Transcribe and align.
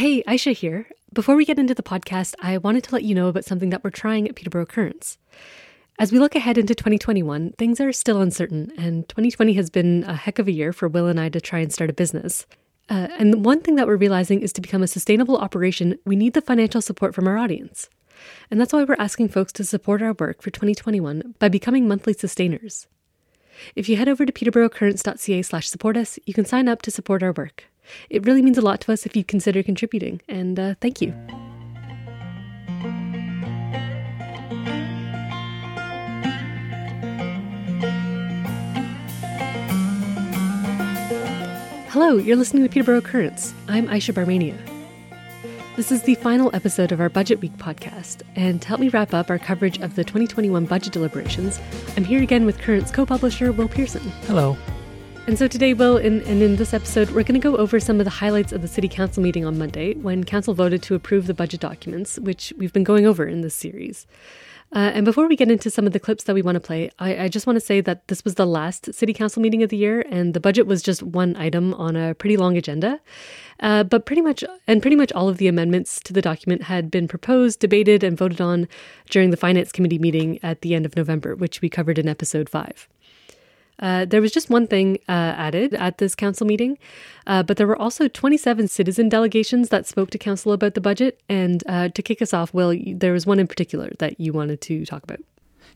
Hey, 0.00 0.22
Aisha 0.22 0.54
here. 0.54 0.86
Before 1.12 1.36
we 1.36 1.44
get 1.44 1.58
into 1.58 1.74
the 1.74 1.82
podcast, 1.82 2.34
I 2.40 2.56
wanted 2.56 2.84
to 2.84 2.94
let 2.94 3.04
you 3.04 3.14
know 3.14 3.28
about 3.28 3.44
something 3.44 3.68
that 3.68 3.84
we're 3.84 3.90
trying 3.90 4.26
at 4.26 4.34
Peterborough 4.34 4.64
Currents. 4.64 5.18
As 5.98 6.10
we 6.10 6.18
look 6.18 6.34
ahead 6.34 6.56
into 6.56 6.74
2021, 6.74 7.52
things 7.58 7.82
are 7.82 7.92
still 7.92 8.22
uncertain, 8.22 8.72
and 8.78 9.06
2020 9.10 9.52
has 9.52 9.68
been 9.68 10.04
a 10.04 10.14
heck 10.14 10.38
of 10.38 10.48
a 10.48 10.52
year 10.52 10.72
for 10.72 10.88
Will 10.88 11.06
and 11.06 11.20
I 11.20 11.28
to 11.28 11.38
try 11.38 11.58
and 11.58 11.70
start 11.70 11.90
a 11.90 11.92
business. 11.92 12.46
Uh, 12.88 13.08
and 13.18 13.44
one 13.44 13.60
thing 13.60 13.74
that 13.74 13.86
we're 13.86 13.96
realizing 13.96 14.40
is 14.40 14.54
to 14.54 14.62
become 14.62 14.82
a 14.82 14.86
sustainable 14.86 15.36
operation, 15.36 15.98
we 16.06 16.16
need 16.16 16.32
the 16.32 16.40
financial 16.40 16.80
support 16.80 17.14
from 17.14 17.28
our 17.28 17.36
audience. 17.36 17.90
And 18.50 18.58
that's 18.58 18.72
why 18.72 18.84
we're 18.84 18.96
asking 18.98 19.28
folks 19.28 19.52
to 19.52 19.64
support 19.64 20.00
our 20.00 20.14
work 20.14 20.40
for 20.40 20.48
2021 20.48 21.34
by 21.38 21.50
becoming 21.50 21.86
monthly 21.86 22.14
sustainers. 22.14 22.86
If 23.76 23.86
you 23.86 23.96
head 23.96 24.08
over 24.08 24.24
to 24.24 24.32
peterboroughcurrents.ca 24.32 25.42
slash 25.42 25.68
support 25.68 25.98
us, 25.98 26.18
you 26.24 26.32
can 26.32 26.46
sign 26.46 26.68
up 26.68 26.80
to 26.82 26.90
support 26.90 27.22
our 27.22 27.32
work. 27.32 27.69
It 28.08 28.26
really 28.26 28.42
means 28.42 28.58
a 28.58 28.62
lot 28.62 28.80
to 28.82 28.92
us 28.92 29.06
if 29.06 29.16
you 29.16 29.24
consider 29.24 29.62
contributing, 29.62 30.20
and 30.28 30.58
uh, 30.58 30.74
thank 30.80 31.00
you. 31.00 31.14
Hello, 41.90 42.16
you're 42.16 42.36
listening 42.36 42.62
to 42.62 42.68
Peterborough 42.68 43.00
Currents. 43.00 43.52
I'm 43.68 43.88
Aisha 43.88 44.14
Barmania. 44.14 44.56
This 45.76 45.90
is 45.90 46.02
the 46.02 46.14
final 46.14 46.50
episode 46.54 46.92
of 46.92 47.00
our 47.00 47.08
Budget 47.08 47.40
Week 47.40 47.56
podcast, 47.56 48.22
and 48.36 48.62
to 48.62 48.68
help 48.68 48.80
me 48.80 48.88
wrap 48.90 49.12
up 49.12 49.28
our 49.28 49.38
coverage 49.38 49.78
of 49.80 49.96
the 49.96 50.04
2021 50.04 50.66
budget 50.66 50.92
deliberations, 50.92 51.60
I'm 51.96 52.04
here 52.04 52.22
again 52.22 52.46
with 52.46 52.58
Currents 52.58 52.90
co 52.90 53.04
publisher 53.04 53.50
Will 53.50 53.68
Pearson. 53.68 54.02
Hello. 54.26 54.56
And 55.26 55.38
so 55.38 55.46
today, 55.46 55.74
Will, 55.74 55.96
in, 55.96 56.22
and 56.22 56.42
in 56.42 56.56
this 56.56 56.74
episode, 56.74 57.10
we're 57.10 57.22
going 57.22 57.40
to 57.40 57.50
go 57.50 57.56
over 57.56 57.78
some 57.78 58.00
of 58.00 58.04
the 58.04 58.10
highlights 58.10 58.52
of 58.52 58.62
the 58.62 58.68
City 58.68 58.88
Council 58.88 59.22
meeting 59.22 59.44
on 59.44 59.58
Monday 59.58 59.94
when 59.94 60.24
Council 60.24 60.54
voted 60.54 60.82
to 60.82 60.94
approve 60.94 61.26
the 61.26 61.34
budget 61.34 61.60
documents, 61.60 62.18
which 62.18 62.52
we've 62.56 62.72
been 62.72 62.84
going 62.84 63.06
over 63.06 63.26
in 63.26 63.42
this 63.42 63.54
series. 63.54 64.06
Uh, 64.72 64.90
and 64.94 65.04
before 65.04 65.28
we 65.28 65.36
get 65.36 65.50
into 65.50 65.68
some 65.68 65.86
of 65.86 65.92
the 65.92 66.00
clips 66.00 66.24
that 66.24 66.34
we 66.34 66.42
want 66.42 66.54
to 66.54 66.60
play, 66.60 66.90
I, 66.98 67.24
I 67.24 67.28
just 67.28 67.46
want 67.46 67.56
to 67.56 67.64
say 67.64 67.80
that 67.80 68.06
this 68.08 68.24
was 68.24 68.36
the 68.36 68.46
last 68.46 68.94
City 68.94 69.12
Council 69.12 69.42
meeting 69.42 69.62
of 69.62 69.68
the 69.68 69.76
year, 69.76 70.04
and 70.10 70.32
the 70.32 70.40
budget 70.40 70.66
was 70.66 70.82
just 70.82 71.02
one 71.02 71.36
item 71.36 71.74
on 71.74 71.96
a 71.96 72.14
pretty 72.14 72.36
long 72.36 72.56
agenda. 72.56 73.00
Uh, 73.60 73.84
but 73.84 74.06
pretty 74.06 74.22
much, 74.22 74.42
and 74.66 74.80
pretty 74.80 74.96
much 74.96 75.12
all 75.12 75.28
of 75.28 75.38
the 75.38 75.48
amendments 75.48 76.00
to 76.00 76.12
the 76.12 76.22
document 76.22 76.64
had 76.64 76.90
been 76.90 77.06
proposed, 77.06 77.60
debated, 77.60 78.02
and 78.02 78.16
voted 78.16 78.40
on 78.40 78.68
during 79.10 79.30
the 79.30 79.36
Finance 79.36 79.70
Committee 79.70 79.98
meeting 79.98 80.38
at 80.42 80.62
the 80.62 80.74
end 80.74 80.86
of 80.86 80.96
November, 80.96 81.34
which 81.34 81.60
we 81.60 81.68
covered 81.68 81.98
in 81.98 82.08
episode 82.08 82.48
five. 82.48 82.88
Uh, 83.80 84.04
there 84.04 84.20
was 84.20 84.30
just 84.30 84.50
one 84.50 84.66
thing 84.66 84.98
uh, 85.08 85.34
added 85.36 85.74
at 85.74 85.98
this 85.98 86.14
council 86.14 86.46
meeting, 86.46 86.78
uh, 87.26 87.42
but 87.42 87.56
there 87.56 87.66
were 87.66 87.80
also 87.80 88.08
27 88.08 88.68
citizen 88.68 89.08
delegations 89.08 89.70
that 89.70 89.86
spoke 89.86 90.10
to 90.10 90.18
council 90.18 90.52
about 90.52 90.74
the 90.74 90.80
budget. 90.80 91.20
And 91.28 91.64
uh, 91.66 91.88
to 91.88 92.02
kick 92.02 92.22
us 92.22 92.32
off, 92.32 92.54
Will, 92.54 92.76
there 92.94 93.12
was 93.12 93.26
one 93.26 93.38
in 93.38 93.46
particular 93.46 93.90
that 93.98 94.20
you 94.20 94.32
wanted 94.32 94.60
to 94.62 94.84
talk 94.84 95.02
about. 95.02 95.20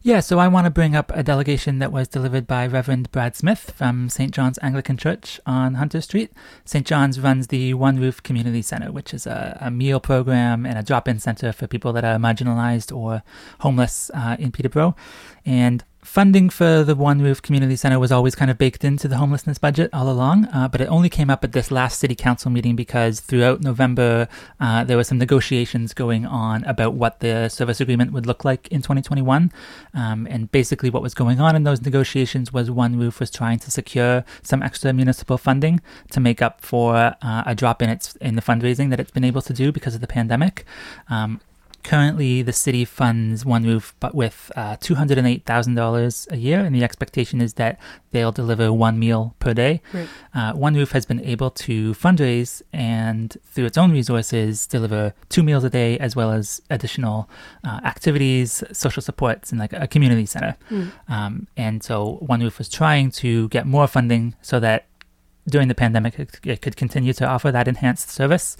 Yeah, 0.07 0.21
so 0.21 0.39
I 0.39 0.49
want 0.49 0.67
to 0.67 0.71
bring 0.71 0.95
up 0.95 1.11
a 1.15 1.23
delegation 1.23 1.79
that 1.79 1.91
was 1.91 2.09
delivered 2.09 2.47
by 2.47 2.67
Reverend 2.67 3.11
Brad 3.11 3.35
Smith 3.35 3.73
from 3.75 4.11
St. 4.11 4.35
John's 4.35 4.59
Anglican 4.61 4.99
Church 4.99 5.41
on 5.47 5.77
Hunter 5.77 6.03
Street. 6.03 6.31
St. 6.67 6.87
John's 6.87 7.19
runs 7.19 7.47
the 7.47 7.73
One 7.73 7.99
Roof 7.99 8.23
Community 8.23 8.61
Center, 8.61 8.93
which 8.93 9.15
is 9.15 9.27
a, 9.27 9.57
a 9.63 9.71
meal 9.71 10.01
program 10.01 10.67
and 10.67 10.77
a 10.79 10.83
drop 10.83 11.09
in 11.09 11.21
center 11.21 11.53
for 11.53 11.67
people 11.67 11.95
that 11.95 12.05
are 12.05 12.19
marginalized 12.19 12.95
or 12.95 13.23
homeless 13.61 14.11
uh, 14.13 14.37
in 14.39 14.53
Peterborough. 14.53 14.95
And 15.47 15.83
funding 16.05 16.51
for 16.51 16.85
the 16.85 16.95
One 16.95 17.23
Roof 17.23 17.41
Community 17.41 17.77
Center 17.77 17.99
was 17.99 18.13
always 18.13 18.35
kind 18.35 18.51
of 18.51 18.59
baked 18.59 18.85
into 18.85 19.09
the 19.09 19.17
homelessness 19.17 19.59
budget 19.59 19.91
all 19.93 20.09
along, 20.11 20.45
uh, 20.47 20.69
but 20.69 20.81
it 20.81 20.87
only 20.87 21.09
came 21.09 21.31
up 21.31 21.43
at 21.43 21.53
this 21.53 21.71
last 21.71 21.99
city 21.99 22.15
council 22.15 22.51
meeting 22.51 22.77
because 22.77 23.21
throughout 23.21 23.63
November 23.63 24.29
uh, 24.61 24.85
there 24.85 24.97
were 24.97 25.05
some 25.05 25.19
negotiations 25.19 25.95
going 25.95 26.27
on 26.27 26.63
about 26.65 26.95
what 26.95 27.21
the 27.21 27.49
service 27.49 27.81
agreement 27.81 28.13
would 28.13 28.27
look 28.27 28.45
like 28.45 28.69
in 28.69 28.83
2021. 28.83 29.51
Um, 29.95 30.29
and 30.31 30.53
basically, 30.53 30.91
what 30.91 31.03
was 31.03 31.15
going 31.15 31.41
on 31.41 31.57
in 31.57 31.65
those 31.65 31.83
negotiations 31.83 32.53
was 32.53 32.71
One 32.71 32.99
Roof 32.99 33.19
was 33.19 33.31
trying 33.31 33.59
to 33.61 33.71
secure 33.71 34.25
some 34.43 34.63
extra 34.63 34.93
municipal 34.93 35.39
funding 35.39 35.81
to 36.11 36.21
make 36.21 36.43
up 36.43 36.61
for 36.61 36.97
uh, 36.97 37.43
a 37.47 37.55
drop 37.55 37.81
in 37.81 37.89
its 37.89 38.15
in 38.17 38.37
the 38.37 38.43
fundraising 38.43 38.91
that 38.91 39.01
it's 39.01 39.11
been 39.11 39.25
able 39.25 39.43
to 39.43 39.53
do 39.53 39.73
because 39.73 39.95
of 39.95 40.01
the 40.01 40.07
pandemic. 40.07 40.65
Um, 41.09 41.41
Currently, 41.85 42.41
the 42.41 42.53
city 42.53 42.87
funds 42.87 43.45
One 43.45 43.63
Roof, 43.63 43.95
but 44.01 44.15
with 44.15 44.51
uh, 44.57 44.77
$208,000 44.79 46.33
a 46.33 46.37
year, 46.39 46.61
and 46.61 46.75
the 46.75 46.83
expectation 46.83 47.43
is 47.43 47.55
that 47.55 47.79
they'll 48.11 48.33
deliver 48.33 48.73
one 48.73 48.99
meal 48.99 49.37
per 49.39 49.53
day. 49.53 49.83
Right. 49.93 50.09
Uh, 50.35 50.55
One 50.55 50.75
Roof 50.75 50.93
has 50.93 51.05
been 51.05 51.21
able 51.21 51.51
to 51.51 51.93
fundraise 51.93 52.63
and, 52.73 53.37
through 53.45 53.67
its 53.67 53.77
own 53.77 53.93
resources, 53.93 54.67
deliver 54.67 55.13
two 55.29 55.43
meals 55.43 55.63
a 55.63 55.71
day 55.71 55.99
as 55.99 56.17
well 56.17 56.31
as 56.31 56.63
additional 56.71 57.29
uh, 57.65 57.81
activities, 57.85 58.65
social 58.73 59.03
supports, 59.03 59.51
and 59.51 59.61
like 59.61 59.75
a 59.75 59.87
community 59.87 60.25
center. 60.25 60.57
Mm. 60.71 60.93
Um, 61.09 61.49
and 61.57 61.83
so, 61.83 62.17
One 62.27 62.41
Roof 62.41 62.57
was 62.57 62.71
trying 62.71 63.11
to 63.23 63.49
get 63.51 63.67
more 63.67 63.87
funding 63.87 64.35
so 64.41 64.59
that 64.59 64.87
during 65.49 65.69
the 65.69 65.75
pandemic, 65.75 66.19
it, 66.19 66.63
could 66.63 66.77
continue 66.77 67.13
to 67.13 67.27
offer 67.27 67.53
that 67.53 67.69
enhanced 67.69 68.11
service. 68.11 68.57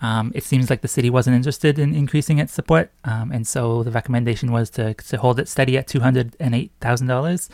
Um, 0.00 0.32
it 0.34 0.44
seems 0.44 0.68
like 0.68 0.80
the 0.82 0.88
city 0.88 1.08
wasn't 1.08 1.36
interested 1.36 1.78
in 1.78 1.94
increasing 1.94 2.38
its 2.38 2.52
support, 2.52 2.90
um, 3.04 3.30
and 3.30 3.46
so 3.46 3.82
the 3.82 3.90
recommendation 3.90 4.52
was 4.52 4.68
to, 4.70 4.94
to 4.94 5.16
hold 5.16 5.38
it 5.38 5.48
steady 5.48 5.78
at 5.78 5.86
two 5.86 6.00
hundred 6.00 6.36
and 6.40 6.54
eight 6.54 6.72
thousand 6.80 7.06
dollars, 7.06 7.48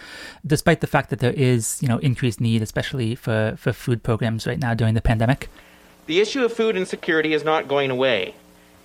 despite 0.46 0.80
the 0.80 0.86
fact 0.86 1.10
that 1.10 1.20
there 1.20 1.32
is 1.32 1.80
you 1.82 1.88
know 1.88 1.98
increased 1.98 2.40
need, 2.40 2.62
especially 2.62 3.14
for 3.14 3.54
for 3.56 3.72
food 3.72 4.02
programs 4.02 4.46
right 4.46 4.58
now 4.58 4.74
during 4.74 4.94
the 4.94 5.02
pandemic. 5.02 5.48
The 6.06 6.20
issue 6.20 6.44
of 6.44 6.52
food 6.52 6.76
insecurity 6.76 7.34
is 7.34 7.44
not 7.44 7.68
going 7.68 7.90
away. 7.90 8.34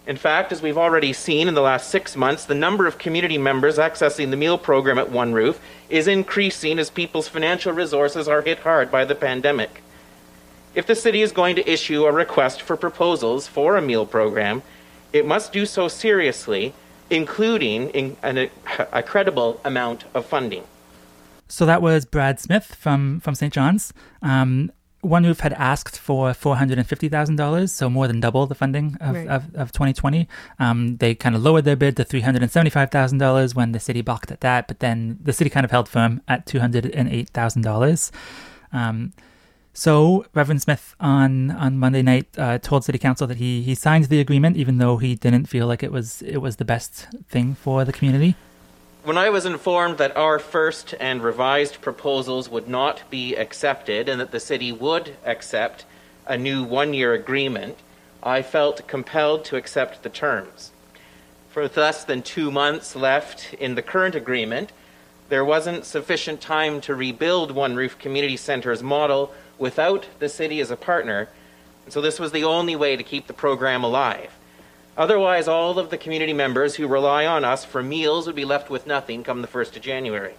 In 0.08 0.18
fact, 0.18 0.52
as 0.52 0.62
we've 0.62 0.78
already 0.78 1.14
seen 1.14 1.48
in 1.48 1.56
the 1.56 1.62
last 1.62 1.90
six 1.90 2.16
months, 2.16 2.46
the 2.46 2.54
number 2.54 2.86
of 2.86 3.00
community 3.00 3.40
members 3.40 3.80
accessing 3.80 4.30
the 4.30 4.38
meal 4.38 4.60
program 4.60 5.00
at 5.00 5.10
One 5.10 5.34
Roof 5.34 5.60
is 5.90 6.08
increasing 6.08 6.78
as 6.78 6.92
people's 6.92 7.28
financial 7.28 7.74
resources 7.74 8.28
are 8.28 8.44
hit 8.44 8.60
hard 8.60 8.92
by 8.92 9.06
the 9.06 9.16
pandemic. 9.16 9.82
If 10.76 10.86
the 10.86 10.96
city 10.96 11.22
is 11.22 11.32
going 11.32 11.56
to 11.56 11.70
issue 11.70 12.06
a 12.06 12.12
request 12.12 12.62
for 12.62 12.76
proposals 12.76 13.48
for 13.48 13.78
a 13.78 13.82
meal 13.82 14.06
program, 14.06 14.62
it 15.14 15.26
must 15.26 15.54
do 15.54 15.66
so 15.66 15.88
seriously, 15.88 16.74
including 17.10 17.90
in 17.92 18.18
an, 18.22 18.50
a 18.92 19.02
credible 19.02 19.62
amount 19.64 20.04
of 20.14 20.26
funding. 20.26 20.66
So 21.48 21.66
that 21.66 21.82
was 21.82 22.06
Brad 22.06 22.42
Smith 22.42 22.76
from, 22.76 23.22
from 23.22 23.36
St. 23.36 23.54
John's. 23.54 23.94
Um, 24.22 24.72
one 25.00 25.24
Roof 25.24 25.42
had 25.42 25.54
asked 25.54 25.98
for 25.98 26.32
$450,000, 26.32 27.70
so 27.70 27.90
more 27.90 28.08
than 28.08 28.20
double 28.20 28.48
the 28.48 28.56
funding 28.56 28.98
of, 29.00 29.16
right. 29.16 29.28
of, 29.28 29.56
of, 29.56 29.72
2020. 29.72 30.28
Um, 30.58 30.98
they 30.98 31.14
kind 31.14 31.36
of 31.36 31.44
lowered 31.44 31.64
their 31.64 31.76
bid 31.76 31.96
to 31.98 32.04
$375,000 32.04 33.56
when 33.56 33.72
the 33.72 33.80
city 33.80 34.02
balked 34.02 34.32
at 34.32 34.42
that, 34.42 34.68
but 34.68 34.80
then 34.80 35.20
the 35.22 35.32
city 35.32 35.50
kind 35.50 35.64
of 35.64 35.70
held 35.70 35.88
firm 35.88 36.22
at 36.28 36.48
$208,000. 36.48 38.12
Um, 38.74 39.14
so 39.76 40.26
Reverend 40.34 40.62
Smith 40.62 40.96
on 41.02 41.52
on 41.52 41.78
Monday 41.78 42.02
night 42.02 42.28
uh, 42.38 42.58
told 42.58 42.86
City 42.86 42.98
Council 42.98 43.28
that 43.28 43.38
he 43.38 43.62
he 43.62 43.76
signed 43.76 44.06
the 44.06 44.22
agreement, 44.22 44.56
even 44.56 44.78
though 44.78 44.96
he 44.98 45.16
didn't 45.16 45.46
feel 45.48 45.68
like 45.68 45.84
it 45.84 45.92
was 45.92 46.22
it 46.22 46.38
was 46.38 46.56
the 46.56 46.66
best 46.66 47.08
thing 47.30 47.56
for 47.56 47.84
the 47.84 47.92
community. 47.92 48.36
When 49.04 49.18
I 49.18 49.30
was 49.30 49.46
informed 49.46 49.98
that 49.98 50.16
our 50.16 50.40
first 50.40 50.96
and 51.00 51.22
revised 51.22 51.82
proposals 51.82 52.50
would 52.50 52.70
not 52.70 53.04
be 53.10 53.36
accepted 53.36 54.08
and 54.08 54.20
that 54.22 54.32
the 54.32 54.40
city 54.40 54.72
would 54.72 55.18
accept 55.26 55.86
a 56.26 56.38
new 56.38 56.64
one 56.64 56.94
year 56.94 57.14
agreement, 57.14 57.78
I 58.24 58.42
felt 58.42 58.88
compelled 58.88 59.44
to 59.46 59.58
accept 59.58 60.04
the 60.04 60.10
terms. 60.10 60.72
For 61.50 61.68
less 61.68 62.06
than 62.06 62.22
two 62.22 62.50
months 62.50 62.96
left 62.96 63.54
in 63.56 63.76
the 63.76 63.82
current 63.82 64.16
agreement, 64.16 64.72
there 65.28 65.46
wasn't 65.46 65.86
sufficient 65.86 66.40
time 66.40 66.82
to 66.82 66.96
rebuild 66.96 67.52
One 67.52 67.76
Roof 67.76 68.00
Community 68.00 68.38
Center's 68.38 68.82
model 68.82 69.34
without 69.58 70.08
the 70.20 70.30
city 70.30 70.60
as 70.60 70.72
a 70.72 70.78
partner. 70.78 71.30
And 71.86 71.94
so 71.94 72.02
this 72.02 72.20
was 72.20 72.32
the 72.32 72.44
only 72.44 72.76
way 72.76 72.96
to 72.96 73.04
keep 73.04 73.28
the 73.28 73.34
program 73.34 73.84
alive. 73.84 74.32
Otherwise, 74.98 75.48
all 75.48 75.78
of 75.78 75.90
the 75.90 75.98
community 75.98 76.34
members 76.34 76.76
who 76.76 76.88
rely 76.88 77.26
on 77.26 77.44
us 77.44 77.66
for 77.66 77.84
meals 77.84 78.28
would 78.28 78.36
be 78.36 78.46
left 78.46 78.70
with 78.70 78.88
nothing 78.88 79.24
come 79.24 79.42
the 79.42 79.48
1st 79.48 79.76
of 79.76 79.82
January. 79.82 80.36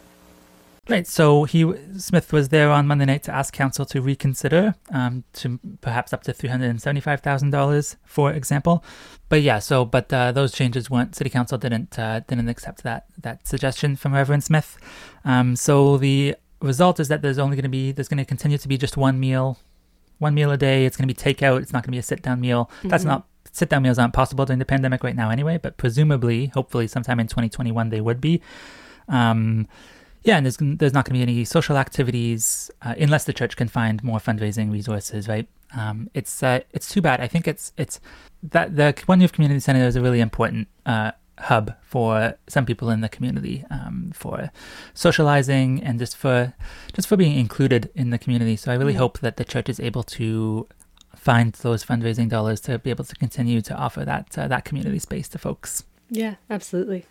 Right. 0.89 1.07
So 1.07 1.45
he 1.45 1.73
Smith 1.99 2.33
was 2.33 2.51
there 2.51 2.71
on 2.71 2.87
Monday 2.87 3.07
night 3.07 3.25
to 3.25 3.35
ask 3.35 3.53
council 3.53 3.85
to 3.87 4.01
reconsider 4.01 4.77
um, 4.93 5.25
to 5.35 5.59
perhaps 5.81 6.13
up 6.13 6.23
to 6.25 6.33
three 6.33 6.49
hundred 6.49 6.71
and 6.71 6.81
seventy 6.81 7.01
five 7.01 7.23
thousand 7.23 7.51
dollars, 7.51 7.97
for 8.05 8.31
example. 8.33 8.85
But 9.29 9.43
yeah. 9.43 9.59
So 9.59 9.85
but 9.85 10.13
uh, 10.13 10.31
those 10.31 10.53
changes 10.53 10.89
weren't. 10.89 11.17
City 11.17 11.29
council 11.29 11.59
didn't 11.59 11.99
uh, 11.99 12.21
didn't 12.21 12.49
accept 12.49 12.85
that 12.85 13.07
that 13.19 13.49
suggestion 13.49 13.97
from 13.97 14.15
Reverend 14.15 14.45
Smith. 14.45 14.79
Um, 15.25 15.57
so 15.57 15.97
the 15.97 16.37
result 16.61 17.01
is 17.01 17.09
that 17.09 17.23
there's 17.23 17.39
only 17.39 17.57
going 17.57 17.65
to 17.65 17.69
be 17.69 17.93
there's 17.93 18.09
going 18.09 18.19
to 18.19 18.25
continue 18.25 18.59
to 18.59 18.69
be 18.69 18.79
just 18.79 18.97
one 18.97 19.21
meal, 19.21 19.59
one 20.19 20.35
meal 20.35 20.51
a 20.51 20.57
day. 20.57 20.87
It's 20.87 20.97
going 20.97 21.09
to 21.09 21.15
be 21.15 21.19
takeout. 21.19 21.63
It's 21.63 21.73
not 21.73 21.83
going 21.83 21.89
to 21.89 21.93
be 21.93 21.99
a 21.99 22.03
sit 22.03 22.23
down 22.23 22.41
meal. 22.41 22.71
Mm-hmm. 22.79 22.89
That's 22.89 23.05
not 23.05 23.27
sit 23.53 23.69
down 23.71 23.83
meals 23.83 23.99
aren't 23.99 24.13
possible 24.13 24.45
during 24.45 24.59
the 24.59 24.65
pandemic 24.65 25.03
right 25.03 25.17
now 25.17 25.31
anyway. 25.31 25.59
But 25.59 25.77
presumably, 25.77 26.47
hopefully, 26.47 26.87
sometime 26.87 27.21
in 27.21 27.27
2021 27.27 27.91
they 27.91 28.01
would 28.01 28.21
be. 28.21 28.41
Um, 29.09 29.69
yeah, 30.23 30.37
and 30.37 30.45
there's 30.45 30.57
there's 30.61 30.93
not 30.93 31.05
going 31.05 31.21
to 31.21 31.27
be 31.27 31.33
any 31.33 31.45
social 31.45 31.77
activities 31.77 32.71
uh, 32.83 32.95
unless 32.99 33.25
the 33.25 33.33
church 33.33 33.57
can 33.57 33.69
find 33.69 34.03
more 34.03 34.19
fundraising 34.19 34.73
resources, 34.73 35.29
right? 35.29 35.47
Um, 35.77 36.11
it's 36.15 36.43
uh, 36.43 36.61
it's 36.73 36.93
too 36.93 37.01
bad. 37.01 37.21
I 37.21 37.29
think 37.29 37.47
it's 37.47 37.73
it's 37.77 38.01
that 38.43 38.77
the 38.77 38.95
One 39.07 39.21
Roof 39.21 39.33
Community 39.33 39.61
Center 39.61 39.87
is 39.87 39.95
a 39.95 40.01
really 40.01 40.21
important 40.21 40.69
uh, 40.85 41.13
hub 41.39 41.75
for 41.83 42.35
some 42.47 42.65
people 42.65 42.91
in 42.91 43.01
the 43.01 43.09
community 43.09 43.65
um, 43.71 44.13
for 44.15 44.51
socializing 44.95 45.83
and 45.83 45.99
just 45.99 46.17
for 46.17 46.55
just 46.93 47.09
for 47.09 47.17
being 47.17 47.39
included 47.39 47.91
in 47.95 48.11
the 48.11 48.19
community. 48.19 48.57
So 48.57 48.73
I 48.73 48.75
really 48.75 48.95
hope 48.95 49.19
that 49.21 49.37
the 49.37 49.45
church 49.45 49.69
is 49.69 49.81
able 49.81 50.03
to 50.03 50.67
find 51.15 51.53
those 51.55 51.85
fundraising 51.85 52.29
dollars 52.29 52.61
to 52.63 52.79
be 52.79 52.91
able 52.91 53.05
to 53.05 53.15
continue 53.17 53.61
to 53.63 53.75
offer 53.75 54.05
that 54.05 54.37
uh, 54.39 54.49
that 54.49 54.65
community 54.65 54.99
space 54.99 55.29
to 55.29 55.39
folks. 55.39 55.85
Yeah, 56.11 56.37
absolutely. 56.49 57.07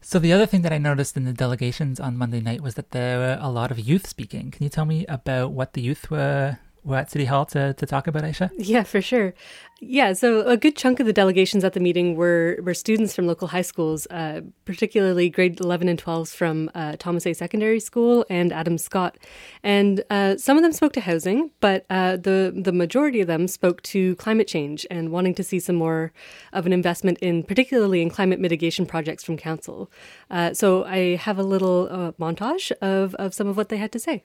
So 0.00 0.18
the 0.18 0.32
other 0.32 0.46
thing 0.46 0.62
that 0.62 0.72
I 0.72 0.78
noticed 0.78 1.16
in 1.16 1.24
the 1.24 1.32
delegations 1.32 2.00
on 2.00 2.16
Monday 2.16 2.40
night 2.40 2.60
was 2.60 2.74
that 2.74 2.90
there 2.90 3.18
were 3.18 3.38
a 3.40 3.50
lot 3.50 3.70
of 3.70 3.78
youth 3.78 4.08
speaking. 4.08 4.50
Can 4.50 4.64
you 4.64 4.68
tell 4.68 4.84
me 4.84 5.06
about 5.06 5.52
what 5.52 5.74
the 5.74 5.80
youth 5.80 6.10
were 6.10 6.58
were 6.84 6.96
at 6.96 7.10
City 7.10 7.26
Hall 7.26 7.44
to, 7.46 7.74
to 7.74 7.86
talk 7.86 8.06
about, 8.06 8.24
Aisha? 8.24 8.50
Yeah, 8.56 8.82
for 8.82 9.00
sure. 9.00 9.34
Yeah, 9.80 10.12
so 10.12 10.46
a 10.46 10.56
good 10.56 10.76
chunk 10.76 11.00
of 11.00 11.06
the 11.06 11.12
delegations 11.12 11.64
at 11.64 11.72
the 11.72 11.80
meeting 11.80 12.14
were 12.14 12.58
were 12.62 12.74
students 12.74 13.16
from 13.16 13.26
local 13.26 13.48
high 13.48 13.62
schools, 13.62 14.06
uh, 14.10 14.42
particularly 14.64 15.28
grade 15.28 15.58
11 15.58 15.88
and 15.88 16.00
12s 16.00 16.34
from 16.34 16.70
uh, 16.74 16.94
Thomas 16.98 17.26
A. 17.26 17.32
Secondary 17.32 17.80
School 17.80 18.24
and 18.30 18.52
Adam 18.52 18.78
Scott. 18.78 19.18
And 19.64 20.04
uh, 20.08 20.36
some 20.36 20.56
of 20.56 20.62
them 20.62 20.72
spoke 20.72 20.92
to 20.92 21.00
housing, 21.00 21.50
but 21.60 21.84
uh, 21.90 22.16
the, 22.16 22.52
the 22.54 22.72
majority 22.72 23.20
of 23.20 23.26
them 23.26 23.48
spoke 23.48 23.82
to 23.82 24.14
climate 24.16 24.46
change 24.46 24.86
and 24.88 25.10
wanting 25.10 25.34
to 25.34 25.42
see 25.42 25.58
some 25.58 25.76
more 25.76 26.12
of 26.52 26.64
an 26.64 26.72
investment 26.72 27.18
in, 27.18 27.42
particularly 27.42 28.02
in 28.02 28.10
climate 28.10 28.38
mitigation 28.38 28.86
projects 28.86 29.24
from 29.24 29.36
Council. 29.36 29.90
Uh, 30.30 30.54
so 30.54 30.84
I 30.84 31.16
have 31.16 31.38
a 31.38 31.44
little 31.44 31.88
uh, 31.90 32.12
montage 32.12 32.70
of, 32.80 33.16
of 33.16 33.34
some 33.34 33.48
of 33.48 33.56
what 33.56 33.68
they 33.68 33.78
had 33.78 33.90
to 33.92 33.98
say. 33.98 34.22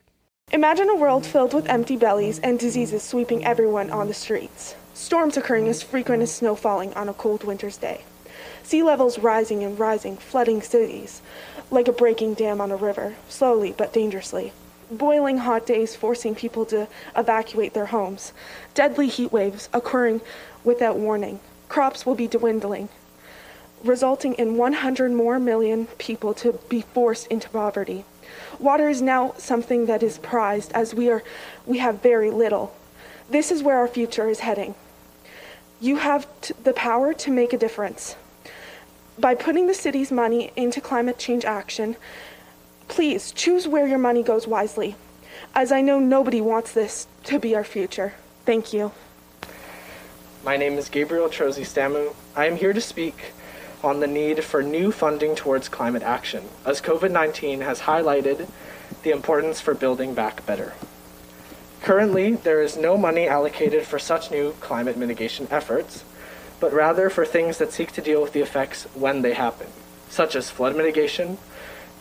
Imagine 0.50 0.88
a 0.88 0.96
world 0.96 1.26
filled 1.26 1.52
with 1.52 1.68
empty 1.68 1.94
bellies 1.94 2.38
and 2.38 2.58
diseases 2.58 3.02
sweeping 3.02 3.44
everyone 3.44 3.90
on 3.90 4.08
the 4.08 4.14
streets. 4.14 4.74
Storms 4.94 5.36
occurring 5.36 5.68
as 5.68 5.82
frequent 5.82 6.22
as 6.22 6.32
snow 6.32 6.54
falling 6.54 6.94
on 6.94 7.06
a 7.06 7.12
cold 7.12 7.44
winter's 7.44 7.76
day. 7.76 8.00
Sea 8.62 8.82
levels 8.82 9.18
rising 9.18 9.62
and 9.62 9.78
rising, 9.78 10.16
flooding 10.16 10.62
cities 10.62 11.20
like 11.70 11.86
a 11.86 11.92
breaking 11.92 12.32
dam 12.32 12.62
on 12.62 12.70
a 12.70 12.76
river, 12.76 13.14
slowly 13.28 13.74
but 13.76 13.92
dangerously. 13.92 14.54
Boiling 14.90 15.36
hot 15.36 15.66
days 15.66 15.94
forcing 15.94 16.34
people 16.34 16.64
to 16.64 16.88
evacuate 17.14 17.74
their 17.74 17.86
homes. 17.86 18.32
Deadly 18.72 19.08
heat 19.08 19.30
waves 19.30 19.68
occurring 19.74 20.22
without 20.64 20.96
warning. 20.96 21.40
Crops 21.68 22.06
will 22.06 22.14
be 22.14 22.26
dwindling, 22.26 22.88
resulting 23.84 24.32
in 24.34 24.56
100 24.56 25.12
more 25.12 25.38
million 25.38 25.88
people 25.98 26.32
to 26.32 26.58
be 26.70 26.80
forced 26.80 27.26
into 27.26 27.50
poverty. 27.50 28.06
Water 28.58 28.88
is 28.88 29.00
now 29.00 29.34
something 29.38 29.86
that 29.86 30.02
is 30.02 30.18
prized 30.18 30.72
as 30.72 30.94
we 30.94 31.10
are 31.10 31.22
we 31.64 31.78
have 31.78 32.02
very 32.02 32.30
little. 32.30 32.74
This 33.30 33.52
is 33.52 33.62
where 33.62 33.76
our 33.76 33.88
future 33.88 34.28
is 34.28 34.40
heading. 34.40 34.74
You 35.80 35.96
have 35.96 36.26
t- 36.40 36.54
the 36.64 36.72
power 36.72 37.14
to 37.14 37.30
make 37.30 37.52
a 37.52 37.58
difference. 37.58 38.16
By 39.18 39.34
putting 39.34 39.66
the 39.66 39.74
city's 39.74 40.10
money 40.10 40.50
into 40.56 40.80
climate 40.80 41.18
change 41.18 41.44
action, 41.44 41.96
please 42.88 43.30
choose 43.30 43.68
where 43.68 43.86
your 43.86 43.98
money 43.98 44.22
goes 44.22 44.46
wisely, 44.46 44.96
as 45.54 45.70
I 45.70 45.80
know 45.80 46.00
nobody 46.00 46.40
wants 46.40 46.72
this 46.72 47.06
to 47.24 47.38
be 47.38 47.54
our 47.54 47.64
future. 47.64 48.14
Thank 48.44 48.72
you. 48.72 48.90
My 50.44 50.56
name 50.56 50.74
is 50.78 50.88
Gabriel 50.88 51.28
Trozi 51.28 51.64
Stamu. 51.64 52.14
I 52.34 52.46
am 52.46 52.56
here 52.56 52.72
to 52.72 52.80
speak 52.80 53.32
on 53.82 54.00
the 54.00 54.06
need 54.06 54.42
for 54.42 54.62
new 54.62 54.90
funding 54.90 55.34
towards 55.34 55.68
climate 55.68 56.02
action, 56.02 56.44
as 56.64 56.80
COVID 56.80 57.10
19 57.10 57.60
has 57.60 57.80
highlighted 57.80 58.48
the 59.02 59.10
importance 59.10 59.60
for 59.60 59.74
building 59.74 60.14
back 60.14 60.44
better. 60.46 60.74
Currently, 61.82 62.34
there 62.34 62.60
is 62.60 62.76
no 62.76 62.96
money 62.96 63.28
allocated 63.28 63.86
for 63.86 63.98
such 63.98 64.30
new 64.30 64.52
climate 64.60 64.96
mitigation 64.96 65.46
efforts, 65.50 66.04
but 66.60 66.72
rather 66.72 67.08
for 67.08 67.24
things 67.24 67.58
that 67.58 67.72
seek 67.72 67.92
to 67.92 68.02
deal 68.02 68.20
with 68.20 68.32
the 68.32 68.40
effects 68.40 68.84
when 68.94 69.22
they 69.22 69.34
happen, 69.34 69.68
such 70.08 70.34
as 70.34 70.50
flood 70.50 70.76
mitigation, 70.76 71.38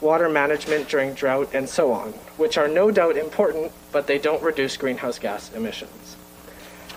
water 0.01 0.29
management 0.29 0.89
during 0.89 1.13
drought, 1.13 1.49
and 1.53 1.69
so 1.69 1.91
on, 1.91 2.09
which 2.37 2.57
are 2.57 2.67
no 2.67 2.89
doubt 2.89 3.17
important, 3.17 3.71
but 3.91 4.07
they 4.07 4.17
don't 4.17 4.43
reduce 4.43 4.77
greenhouse 4.77 5.19
gas 5.19 5.53
emissions. 5.53 6.17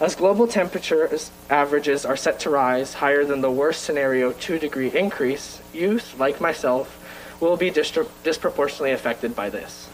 As 0.01 0.15
global 0.15 0.47
temperature 0.47 1.11
averages 1.51 2.07
are 2.07 2.17
set 2.17 2.41
to 2.41 2.49
rise 2.49 2.95
higher 2.95 3.23
than 3.23 3.43
the 3.43 3.51
worst 3.51 3.83
scenario 3.83 4.33
2 4.33 4.59
degree 4.59 4.89
increase, 4.89 5.61
youth, 5.75 6.19
like 6.19 6.41
myself, 6.41 6.97
will 7.39 7.59
be 7.59 7.71
distri- 7.71 8.09
disproportionately 8.23 8.93
affected 8.93 9.37
by 9.37 9.51
this. 9.51 9.91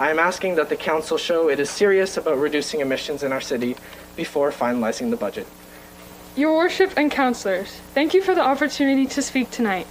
I 0.00 0.08
am 0.10 0.18
asking 0.18 0.54
that 0.54 0.70
the 0.70 0.76
Council 0.76 1.18
show 1.18 1.50
it 1.50 1.60
is 1.60 1.68
serious 1.68 2.16
about 2.16 2.38
reducing 2.38 2.80
emissions 2.80 3.22
in 3.22 3.30
our 3.30 3.42
city 3.42 3.76
before 4.16 4.52
finalizing 4.52 5.10
the 5.10 5.18
budget. 5.18 5.46
Your 6.34 6.56
Worship 6.56 6.94
and 6.96 7.10
Councillors, 7.10 7.72
thank 7.92 8.14
you 8.14 8.22
for 8.22 8.34
the 8.34 8.40
opportunity 8.40 9.04
to 9.04 9.20
speak 9.20 9.50
tonight. 9.50 9.86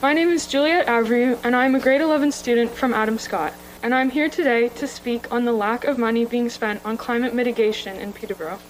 My 0.00 0.12
name 0.12 0.28
is 0.28 0.46
Juliet 0.46 0.86
Abreu, 0.86 1.36
and 1.42 1.56
I 1.56 1.64
am 1.64 1.74
a 1.74 1.80
grade 1.80 2.00
11 2.00 2.30
student 2.30 2.70
from 2.70 2.94
Adam 2.94 3.18
Scott, 3.18 3.54
and 3.82 3.92
I'm 3.92 4.10
here 4.10 4.30
today 4.30 4.68
to 4.68 4.86
speak 4.86 5.32
on 5.32 5.46
the 5.46 5.52
lack 5.52 5.82
of 5.82 5.98
money 5.98 6.24
being 6.24 6.48
spent 6.48 6.80
on 6.86 6.96
climate 6.96 7.34
mitigation 7.34 7.96
in 7.96 8.12
Peterborough. 8.12 8.60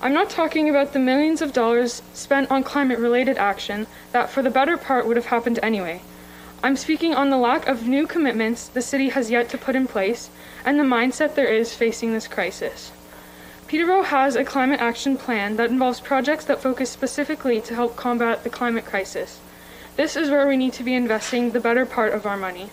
I'm 0.00 0.12
not 0.12 0.28
talking 0.28 0.68
about 0.68 0.92
the 0.92 0.98
millions 0.98 1.40
of 1.40 1.54
dollars 1.54 2.02
spent 2.12 2.50
on 2.50 2.62
climate 2.62 2.98
related 2.98 3.38
action 3.38 3.86
that, 4.12 4.28
for 4.28 4.42
the 4.42 4.50
better 4.50 4.76
part, 4.76 5.06
would 5.06 5.16
have 5.16 5.26
happened 5.26 5.58
anyway. 5.62 6.02
I'm 6.62 6.76
speaking 6.76 7.14
on 7.14 7.30
the 7.30 7.38
lack 7.38 7.66
of 7.66 7.88
new 7.88 8.06
commitments 8.06 8.68
the 8.68 8.82
city 8.82 9.08
has 9.10 9.30
yet 9.30 9.48
to 9.50 9.58
put 9.58 9.74
in 9.74 9.86
place 9.86 10.28
and 10.66 10.78
the 10.78 10.84
mindset 10.84 11.34
there 11.34 11.46
is 11.46 11.74
facing 11.74 12.12
this 12.12 12.28
crisis. 12.28 12.92
Peterborough 13.68 14.02
has 14.02 14.36
a 14.36 14.44
climate 14.44 14.80
action 14.80 15.16
plan 15.16 15.56
that 15.56 15.70
involves 15.70 16.00
projects 16.00 16.44
that 16.44 16.60
focus 16.60 16.90
specifically 16.90 17.60
to 17.62 17.74
help 17.74 17.96
combat 17.96 18.44
the 18.44 18.50
climate 18.50 18.84
crisis. 18.84 19.40
This 19.96 20.14
is 20.14 20.28
where 20.30 20.46
we 20.46 20.58
need 20.58 20.74
to 20.74 20.84
be 20.84 20.94
investing 20.94 21.50
the 21.50 21.60
better 21.60 21.86
part 21.86 22.12
of 22.12 22.26
our 22.26 22.36
money. 22.36 22.68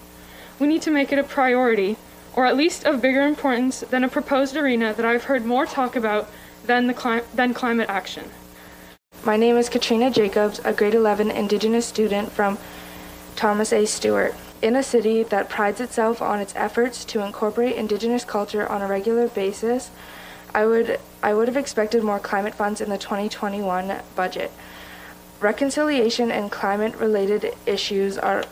We 0.59 0.67
need 0.67 0.81
to 0.83 0.91
make 0.91 1.11
it 1.11 1.19
a 1.19 1.23
priority, 1.23 1.95
or 2.35 2.45
at 2.45 2.57
least 2.57 2.85
of 2.85 3.01
bigger 3.01 3.25
importance 3.25 3.79
than 3.79 4.03
a 4.03 4.09
proposed 4.09 4.57
arena 4.57 4.93
that 4.93 5.05
I've 5.05 5.25
heard 5.25 5.45
more 5.45 5.65
talk 5.65 5.95
about 5.95 6.29
than, 6.65 6.87
the 6.87 6.93
cli- 6.93 7.21
than 7.33 7.53
climate 7.53 7.89
action. 7.89 8.31
My 9.25 9.37
name 9.37 9.57
is 9.57 9.69
Katrina 9.69 10.11
Jacobs, 10.11 10.59
a 10.63 10.73
grade 10.73 10.93
11 10.93 11.31
Indigenous 11.31 11.85
student 11.85 12.31
from 12.31 12.57
Thomas 13.35 13.71
A. 13.71 13.85
Stewart. 13.85 14.35
In 14.61 14.75
a 14.75 14.83
city 14.83 15.23
that 15.23 15.49
prides 15.49 15.81
itself 15.81 16.21
on 16.21 16.39
its 16.39 16.55
efforts 16.55 17.03
to 17.05 17.25
incorporate 17.25 17.75
Indigenous 17.75 18.23
culture 18.23 18.67
on 18.67 18.81
a 18.81 18.87
regular 18.87 19.27
basis, 19.27 19.91
I 20.53 20.65
would, 20.65 20.99
I 21.21 21.33
would 21.33 21.47
have 21.47 21.57
expected 21.57 22.03
more 22.03 22.19
climate 22.19 22.55
funds 22.55 22.79
in 22.79 22.89
the 22.89 22.97
2021 22.97 24.01
budget. 24.15 24.51
Reconciliation 25.39 26.31
and 26.31 26.51
climate 26.51 26.95
related 26.95 27.53
issues 27.65 28.17
are 28.17 28.45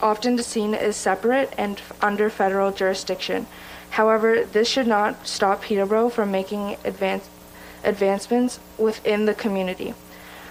often 0.00 0.38
seen 0.38 0.74
as 0.74 0.96
separate 0.96 1.52
and 1.58 1.80
under 2.00 2.30
federal 2.30 2.70
jurisdiction. 2.70 3.46
However, 3.90 4.44
this 4.44 4.68
should 4.68 4.86
not 4.86 5.26
stop 5.26 5.62
Peterborough 5.62 6.10
from 6.10 6.30
making 6.30 6.76
advance, 6.84 7.28
advancements 7.84 8.60
within 8.78 9.26
the 9.26 9.34
community. 9.34 9.94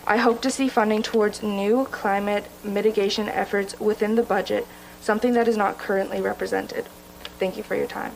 I 0.07 0.17
hope 0.17 0.41
to 0.41 0.51
see 0.51 0.69
funding 0.69 1.03
towards 1.03 1.43
new 1.43 1.85
climate 1.85 2.45
mitigation 2.63 3.29
efforts 3.29 3.79
within 3.79 4.15
the 4.15 4.23
budget, 4.23 4.65
something 5.01 5.33
that 5.33 5.47
is 5.47 5.57
not 5.57 5.77
currently 5.77 6.19
represented. 6.19 6.85
Thank 7.37 7.57
you 7.57 7.63
for 7.63 7.75
your 7.75 7.87
time. 7.87 8.13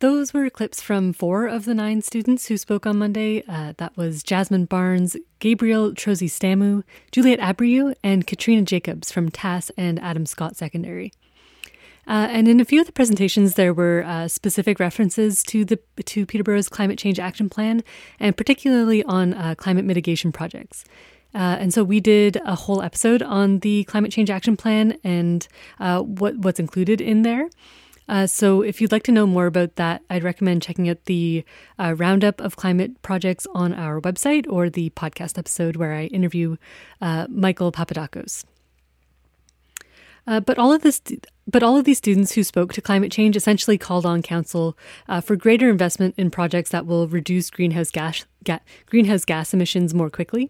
Those 0.00 0.32
were 0.32 0.48
clips 0.48 0.80
from 0.80 1.12
four 1.12 1.46
of 1.46 1.66
the 1.66 1.74
nine 1.74 2.00
students 2.00 2.46
who 2.46 2.56
spoke 2.56 2.86
on 2.86 2.98
Monday. 2.98 3.44
Uh, 3.46 3.74
that 3.76 3.96
was 3.98 4.22
Jasmine 4.22 4.64
Barnes, 4.64 5.14
Gabriel 5.40 5.92
Trozi 5.92 6.26
Stamu, 6.26 6.84
Juliet 7.12 7.38
Abreu, 7.38 7.94
and 8.02 8.26
Katrina 8.26 8.62
Jacobs 8.62 9.12
from 9.12 9.30
TAS 9.30 9.70
and 9.76 10.00
Adam 10.00 10.24
Scott 10.24 10.56
Secondary. 10.56 11.12
Uh, 12.10 12.26
and 12.28 12.48
in 12.48 12.58
a 12.58 12.64
few 12.64 12.80
of 12.80 12.88
the 12.88 12.92
presentations, 12.92 13.54
there 13.54 13.72
were 13.72 14.02
uh, 14.04 14.26
specific 14.26 14.80
references 14.80 15.44
to 15.44 15.64
the 15.64 15.78
to 16.04 16.26
Peterborough's 16.26 16.68
climate 16.68 16.98
change 16.98 17.20
action 17.20 17.48
plan, 17.48 17.84
and 18.18 18.36
particularly 18.36 19.04
on 19.04 19.32
uh, 19.32 19.54
climate 19.54 19.84
mitigation 19.84 20.32
projects. 20.32 20.84
Uh, 21.32 21.56
and 21.60 21.72
so 21.72 21.84
we 21.84 22.00
did 22.00 22.36
a 22.44 22.56
whole 22.56 22.82
episode 22.82 23.22
on 23.22 23.60
the 23.60 23.84
climate 23.84 24.10
change 24.10 24.28
action 24.28 24.56
plan 24.56 24.98
and 25.04 25.46
uh, 25.78 26.00
what 26.00 26.36
what's 26.38 26.58
included 26.58 27.00
in 27.00 27.22
there. 27.22 27.48
Uh, 28.08 28.26
so 28.26 28.60
if 28.60 28.80
you'd 28.80 28.90
like 28.90 29.04
to 29.04 29.12
know 29.12 29.24
more 29.24 29.46
about 29.46 29.76
that, 29.76 30.02
I'd 30.10 30.24
recommend 30.24 30.62
checking 30.62 30.88
out 30.88 31.04
the 31.04 31.44
roundup 31.78 32.40
of 32.40 32.56
climate 32.56 33.00
projects 33.02 33.46
on 33.54 33.72
our 33.72 34.00
website 34.00 34.46
or 34.50 34.68
the 34.68 34.90
podcast 34.90 35.38
episode 35.38 35.76
where 35.76 35.94
I 35.94 36.06
interview 36.06 36.56
Michael 37.28 37.70
Papadakos. 37.70 38.42
Uh, 40.30 40.38
but 40.38 40.60
all 40.60 40.72
of 40.72 40.82
this, 40.82 41.02
but 41.48 41.64
all 41.64 41.76
of 41.76 41.84
these 41.84 41.98
students 41.98 42.32
who 42.32 42.44
spoke 42.44 42.72
to 42.72 42.80
climate 42.80 43.10
change 43.10 43.34
essentially 43.34 43.76
called 43.76 44.06
on 44.06 44.22
council 44.22 44.78
uh, 45.08 45.20
for 45.20 45.34
greater 45.34 45.68
investment 45.68 46.14
in 46.16 46.30
projects 46.30 46.70
that 46.70 46.86
will 46.86 47.08
reduce 47.08 47.50
greenhouse 47.50 47.90
gas 47.90 48.24
ga- 48.44 48.60
greenhouse 48.86 49.24
gas 49.24 49.52
emissions 49.52 49.92
more 49.92 50.08
quickly. 50.08 50.48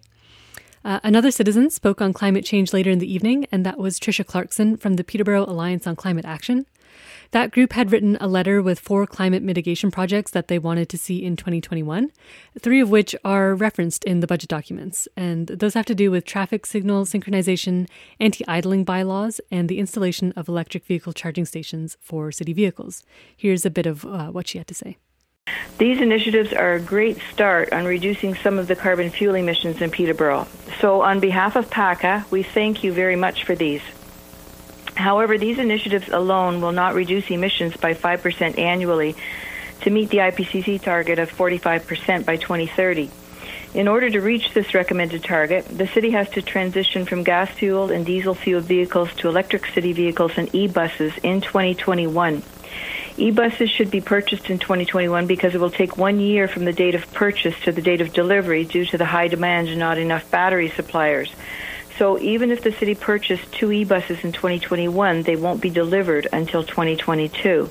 Uh, 0.85 1.01
another 1.03 1.31
citizen 1.31 1.71
spoke 1.71 2.03
on 2.03 2.13
climate 2.13 2.45
change 2.45 2.75
later 2.75 2.91
in 2.91 2.99
the 2.99 3.11
evening, 3.11 3.47
and 3.51 3.65
that 3.65 3.79
was 3.79 3.99
Tricia 3.99 4.27
Clarkson 4.27 4.77
from 4.77 4.95
the 4.95 5.05
Peterborough 5.05 5.45
Alliance 5.45 5.87
on 5.87 5.97
Climate 5.97 6.27
Action. 6.27 6.67
That 7.33 7.53
group 7.53 7.75
had 7.75 7.93
written 7.93 8.17
a 8.21 8.27
letter 8.27 8.61
with 8.61 8.81
four 8.81 9.07
climate 9.07 9.43
mitigation 9.43 9.93
projects 9.93 10.33
that 10.33 10.49
they 10.49 10.59
wanted 10.59 10.89
to 10.89 10.99
see 10.99 11.25
in 11.25 11.37
2021, 11.37 12.11
three 12.59 12.81
of 12.81 12.91
which 12.91 13.15
are 13.25 13.55
referenced 13.55 14.03
in 14.05 14.19
the 14.19 14.27
budget 14.27 14.49
documents. 14.49 15.07
And 15.17 15.47
those 15.47 15.75
have 15.75 15.87
to 15.87 15.95
do 15.95 16.11
with 16.11 16.25
traffic 16.25 16.67
signal 16.67 17.05
synchronization, 17.05 17.89
anti 18.19 18.45
idling 18.49 18.85
bylaws, 18.85 19.41
and 19.51 19.69
the 19.69 19.79
installation 19.79 20.33
of 20.33 20.49
electric 20.49 20.85
vehicle 20.85 21.13
charging 21.13 21.45
stations 21.45 21.97
for 22.01 22.33
city 22.33 22.53
vehicles. 22.53 23.05
Here's 23.37 23.65
a 23.65 23.71
bit 23.71 23.87
of 23.87 24.05
uh, 24.05 24.31
what 24.31 24.49
she 24.49 24.59
had 24.59 24.67
to 24.67 24.75
say. 24.75 24.97
These 25.79 26.01
initiatives 26.01 26.53
are 26.53 26.75
a 26.75 26.81
great 26.81 27.19
start 27.33 27.73
on 27.73 27.85
reducing 27.85 28.35
some 28.35 28.59
of 28.59 28.67
the 28.67 28.77
carbon 28.77 29.09
fuel 29.11 29.35
emissions 29.35 29.81
in 29.81 29.91
Peterborough. 29.91 30.47
So, 30.81 31.03
on 31.03 31.21
behalf 31.21 31.57
of 31.57 31.71
PACA, 31.71 32.27
we 32.31 32.43
thank 32.43 32.85
you 32.85 32.93
very 32.93 33.17
much 33.17 33.45
for 33.45 33.55
these. 33.55 33.83
However, 35.01 35.39
these 35.39 35.59
initiatives 35.59 36.09
alone 36.09 36.61
will 36.61 36.73
not 36.73 36.95
reduce 36.95 37.31
emissions 37.31 37.77
by 37.77 37.95
5% 37.95 38.59
annually 38.59 39.17
to 39.81 39.91
meet 39.91 40.11
the 40.11 40.19
IPCC 40.19 40.81
target 40.83 41.19
of 41.19 41.33
45% 41.33 42.27
by 42.27 42.37
2030. 42.37 43.11
In 43.73 43.89
order 43.89 44.11
to 44.11 44.21
reach 44.21 44.53
this 44.53 44.75
recommended 44.75 45.23
target, 45.23 45.65
the 45.67 45.87
city 45.87 46.11
has 46.11 46.29
to 46.31 46.43
transition 46.43 47.07
from 47.07 47.23
gas 47.23 47.49
fueled 47.51 47.91
and 47.93 48.05
diesel 48.05 48.35
fueled 48.35 48.65
vehicles 48.65 49.15
to 49.15 49.29
electric 49.29 49.67
city 49.67 49.93
vehicles 49.93 50.33
and 50.37 50.53
e 50.55 50.67
buses 50.67 51.17
in 51.23 51.41
2021. 51.41 52.43
E 53.17 53.31
buses 53.31 53.71
should 53.71 53.91
be 53.91 54.01
purchased 54.01 54.51
in 54.51 54.59
2021 54.59 55.27
because 55.27 55.55
it 55.55 55.61
will 55.61 55.71
take 55.71 55.97
one 55.97 56.19
year 56.21 56.49
from 56.49 56.65
the 56.65 56.73
date 56.73 56.95
of 56.95 57.13
purchase 57.13 57.55
to 57.61 57.71
the 57.71 57.83
date 57.83 58.01
of 58.01 58.13
delivery 58.13 58.65
due 58.65 58.85
to 58.85 58.99
the 58.99 59.05
high 59.05 59.29
demand 59.29 59.69
and 59.69 59.79
not 59.79 59.99
enough 59.99 60.31
battery 60.31 60.69
suppliers. 60.69 61.33
So 61.99 62.19
even 62.19 62.51
if 62.51 62.63
the 62.63 62.73
city 62.73 62.95
purchased 62.95 63.53
two 63.53 63.73
e-buses 63.73 64.25
in 64.25 64.33
2021, 64.33 65.23
they 65.23 65.37
won't 65.37 65.61
be 65.61 65.71
delivered 65.71 66.29
until 66.33 66.65
2022. 66.65 67.69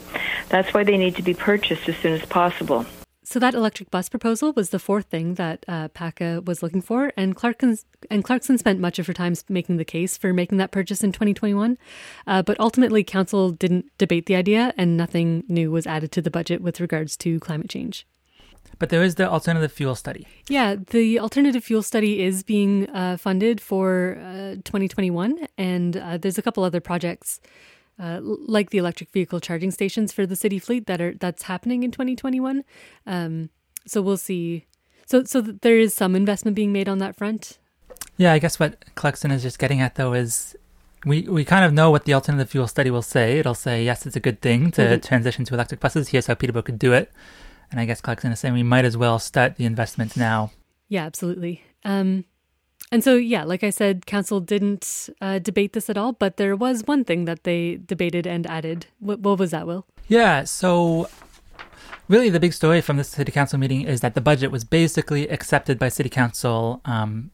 That's 0.50 0.74
why 0.74 0.84
they 0.84 0.98
need 0.98 1.16
to 1.16 1.24
be 1.24 1.34
purchased 1.34 1.88
as 1.90 1.96
soon 1.98 2.14
as 2.14 2.26
possible. 2.26 2.86
So 3.30 3.38
that 3.38 3.54
electric 3.54 3.92
bus 3.92 4.10
proposal 4.10 4.54
was 4.54 4.72
the 4.72 4.80
fourth 4.80 5.06
thing 5.06 5.36
that 5.36 5.64
uh, 5.68 5.90
PACA 5.90 6.42
was 6.48 6.64
looking 6.64 6.82
for, 6.82 7.14
and 7.16 7.36
Clarkson 7.36 7.78
and 8.10 8.24
Clarkson 8.24 8.58
spent 8.58 8.80
much 8.80 8.98
of 8.98 9.06
her 9.06 9.14
time 9.14 9.36
making 9.48 9.78
the 9.78 9.86
case 9.86 10.18
for 10.18 10.34
making 10.34 10.58
that 10.58 10.72
purchase 10.72 11.04
in 11.04 11.12
2021. 11.12 11.78
Uh, 12.26 12.42
but 12.42 12.60
ultimately, 12.60 13.04
council 13.04 13.52
didn't 13.52 13.86
debate 14.00 14.26
the 14.26 14.36
idea, 14.36 14.74
and 14.78 14.98
nothing 14.98 15.44
new 15.48 15.70
was 15.70 15.86
added 15.86 16.12
to 16.14 16.24
the 16.24 16.32
budget 16.32 16.60
with 16.60 16.80
regards 16.80 17.16
to 17.18 17.40
climate 17.40 17.70
change. 17.70 18.08
But 18.80 18.90
there 18.90 19.04
is 19.04 19.16
the 19.16 19.30
alternative 19.30 19.72
fuel 19.72 19.96
study. 19.96 20.26
Yeah, 20.48 20.76
the 20.76 21.20
alternative 21.20 21.64
fuel 21.64 21.84
study 21.84 22.24
is 22.24 22.44
being 22.44 22.90
uh, 22.90 23.18
funded 23.18 23.60
for 23.60 24.18
uh, 24.20 24.56
2021, 24.64 25.48
and 25.58 25.98
uh, 25.98 26.18
there's 26.18 26.38
a 26.38 26.42
couple 26.42 26.64
other 26.64 26.80
projects. 26.80 27.42
Uh, 28.02 28.22
like 28.24 28.70
the 28.70 28.78
electric 28.78 29.12
vehicle 29.12 29.42
charging 29.42 29.72
stations 29.72 30.14
for 30.14 30.26
the 30.26 30.36
city 30.36 30.58
fleet 30.58 30.88
that 30.88 31.02
are 31.02 31.14
that's 31.16 31.44
happening 31.44 31.84
in 31.84 31.92
2021. 31.92 32.64
Um, 33.06 33.50
so 33.86 34.02
we'll 34.02 34.16
see. 34.16 34.68
So 35.06 35.26
so 35.26 35.42
there 35.42 35.78
is 35.78 35.94
some 35.94 36.16
investment 36.16 36.56
being 36.56 36.72
made 36.72 36.88
on 36.88 37.00
that 37.00 37.18
front. 37.18 37.58
Yeah, 38.16 38.32
I 38.32 38.40
guess 38.40 38.58
what 38.58 38.86
Clarkson 38.96 39.32
is 39.32 39.42
just 39.42 39.60
getting 39.60 39.82
at 39.82 39.96
though 39.96 40.14
is 40.14 40.56
we 41.06 41.24
we 41.24 41.44
kind 41.44 41.66
of 41.66 41.74
know 41.74 41.92
what 41.92 42.06
the 42.06 42.14
alternative 42.14 42.50
fuel 42.50 42.68
study 42.68 42.90
will 42.90 43.02
say. 43.02 43.40
It'll 43.40 43.54
say 43.54 43.84
yes, 43.84 44.06
it's 44.06 44.16
a 44.16 44.22
good 44.22 44.42
thing 44.42 44.72
to 44.72 44.82
mm-hmm. 44.82 45.06
transition 45.06 45.46
to 45.46 45.54
electric 45.54 45.80
buses. 45.80 46.10
Here's 46.10 46.28
how 46.28 46.36
Peterborough 46.36 46.64
could 46.64 46.80
do 46.80 46.94
it. 46.94 47.12
And 47.72 47.80
I 47.80 47.86
guess 47.86 48.02
Clarkson 48.02 48.32
is 48.32 48.40
saying 48.40 48.54
we 48.54 48.64
might 48.64 48.86
as 48.86 48.98
well 48.98 49.20
start 49.20 49.58
the 49.58 49.66
investments 49.66 50.18
now. 50.18 50.52
Yeah, 50.88 51.06
absolutely. 51.06 51.64
Um, 51.86 52.26
and 52.92 53.04
so, 53.04 53.16
yeah, 53.16 53.44
like 53.44 53.64
I 53.64 53.70
said, 53.70 54.08
council 54.08 54.40
didn't 54.40 55.10
uh, 55.22 55.38
debate 55.40 55.74
this 55.74 55.90
at 55.90 55.98
all, 55.98 56.14
but 56.14 56.38
there 56.38 56.56
was 56.56 56.84
one 56.86 57.04
thing 57.04 57.26
that 57.26 57.44
they 57.44 57.76
debated 57.76 58.26
and 58.26 58.48
added. 58.48 58.88
What, 59.00 59.20
what 59.20 59.38
was 59.38 59.52
that, 59.52 59.68
Will? 59.68 59.86
Yeah, 60.08 60.44
so 60.46 61.08
really 62.08 62.30
the 62.30 62.40
big 62.40 62.54
story 62.54 62.82
from 62.82 62.98
this 62.98 63.10
city 63.10 63.32
council 63.32 63.60
meeting 63.60 63.82
is 63.82 64.02
that 64.02 64.16
the 64.16 64.22
budget 64.22 64.52
was 64.52 64.64
basically 64.64 65.30
accepted 65.30 65.78
by 65.78 65.90
city 65.90 66.10
council 66.10 66.82
um, 66.86 67.30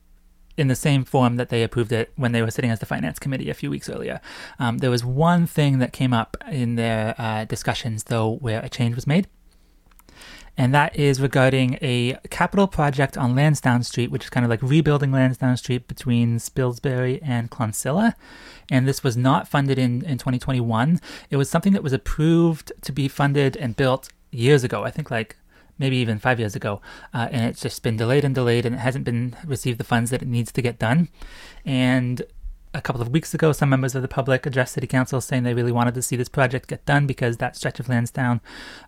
in 0.57 0.67
the 0.67 0.75
same 0.75 1.05
form 1.05 1.37
that 1.37 1.47
they 1.47 1.63
approved 1.63 1.93
it 1.93 2.11
when 2.17 2.33
they 2.33 2.41
were 2.41 2.51
sitting 2.51 2.69
as 2.69 2.79
the 2.79 2.85
finance 2.85 3.17
committee 3.17 3.49
a 3.49 3.53
few 3.53 3.69
weeks 3.69 3.87
earlier. 3.87 4.19
Um, 4.59 4.79
there 4.79 4.91
was 4.91 5.05
one 5.05 5.47
thing 5.47 5.79
that 5.79 5.93
came 5.93 6.13
up 6.13 6.35
in 6.51 6.75
their 6.75 7.15
uh, 7.17 7.45
discussions, 7.45 8.05
though, 8.05 8.29
where 8.29 8.59
a 8.59 8.67
change 8.67 8.95
was 8.95 9.07
made 9.07 9.27
and 10.57 10.73
that 10.73 10.95
is 10.95 11.21
regarding 11.21 11.77
a 11.81 12.17
capital 12.29 12.67
project 12.67 13.17
on 13.17 13.35
Lansdowne 13.35 13.83
Street, 13.83 14.09
which 14.09 14.23
is 14.25 14.29
kind 14.29 14.45
of 14.45 14.49
like 14.49 14.61
rebuilding 14.61 15.11
Lansdowne 15.11 15.57
Street 15.57 15.87
between 15.87 16.37
Spilsbury 16.37 17.19
and 17.21 17.51
Clonsilla. 17.51 18.13
And 18.71 18.87
this 18.87 19.03
was 19.03 19.17
not 19.17 19.47
funded 19.47 19.77
in, 19.77 20.03
in 20.03 20.17
2021. 20.17 21.01
It 21.29 21.37
was 21.37 21.49
something 21.49 21.73
that 21.73 21.83
was 21.83 21.93
approved 21.93 22.71
to 22.81 22.91
be 22.91 23.07
funded 23.07 23.57
and 23.57 23.75
built 23.75 24.09
years 24.31 24.63
ago, 24.63 24.83
I 24.83 24.91
think 24.91 25.11
like 25.11 25.35
maybe 25.77 25.97
even 25.97 26.19
five 26.19 26.39
years 26.39 26.55
ago. 26.55 26.81
Uh, 27.13 27.27
and 27.31 27.45
it's 27.45 27.61
just 27.61 27.83
been 27.83 27.97
delayed 27.97 28.23
and 28.23 28.33
delayed, 28.33 28.65
and 28.65 28.75
it 28.75 28.79
hasn't 28.79 29.05
been 29.05 29.35
received 29.45 29.77
the 29.77 29.83
funds 29.83 30.09
that 30.11 30.21
it 30.21 30.27
needs 30.27 30.51
to 30.53 30.61
get 30.61 30.79
done. 30.79 31.09
And 31.65 32.21
a 32.75 32.81
couple 32.81 33.01
of 33.01 33.09
weeks 33.09 33.33
ago, 33.33 33.51
some 33.51 33.69
members 33.69 33.95
of 33.95 34.01
the 34.01 34.07
public 34.07 34.45
addressed 34.45 34.73
City 34.73 34.87
Council 34.87 35.21
saying 35.21 35.43
they 35.43 35.53
really 35.53 35.71
wanted 35.71 35.93
to 35.95 36.01
see 36.01 36.15
this 36.15 36.29
project 36.29 36.67
get 36.67 36.85
done 36.85 37.07
because 37.07 37.37
that 37.37 37.55
stretch 37.55 37.79
of 37.79 37.87
Lansdowne 37.87 38.41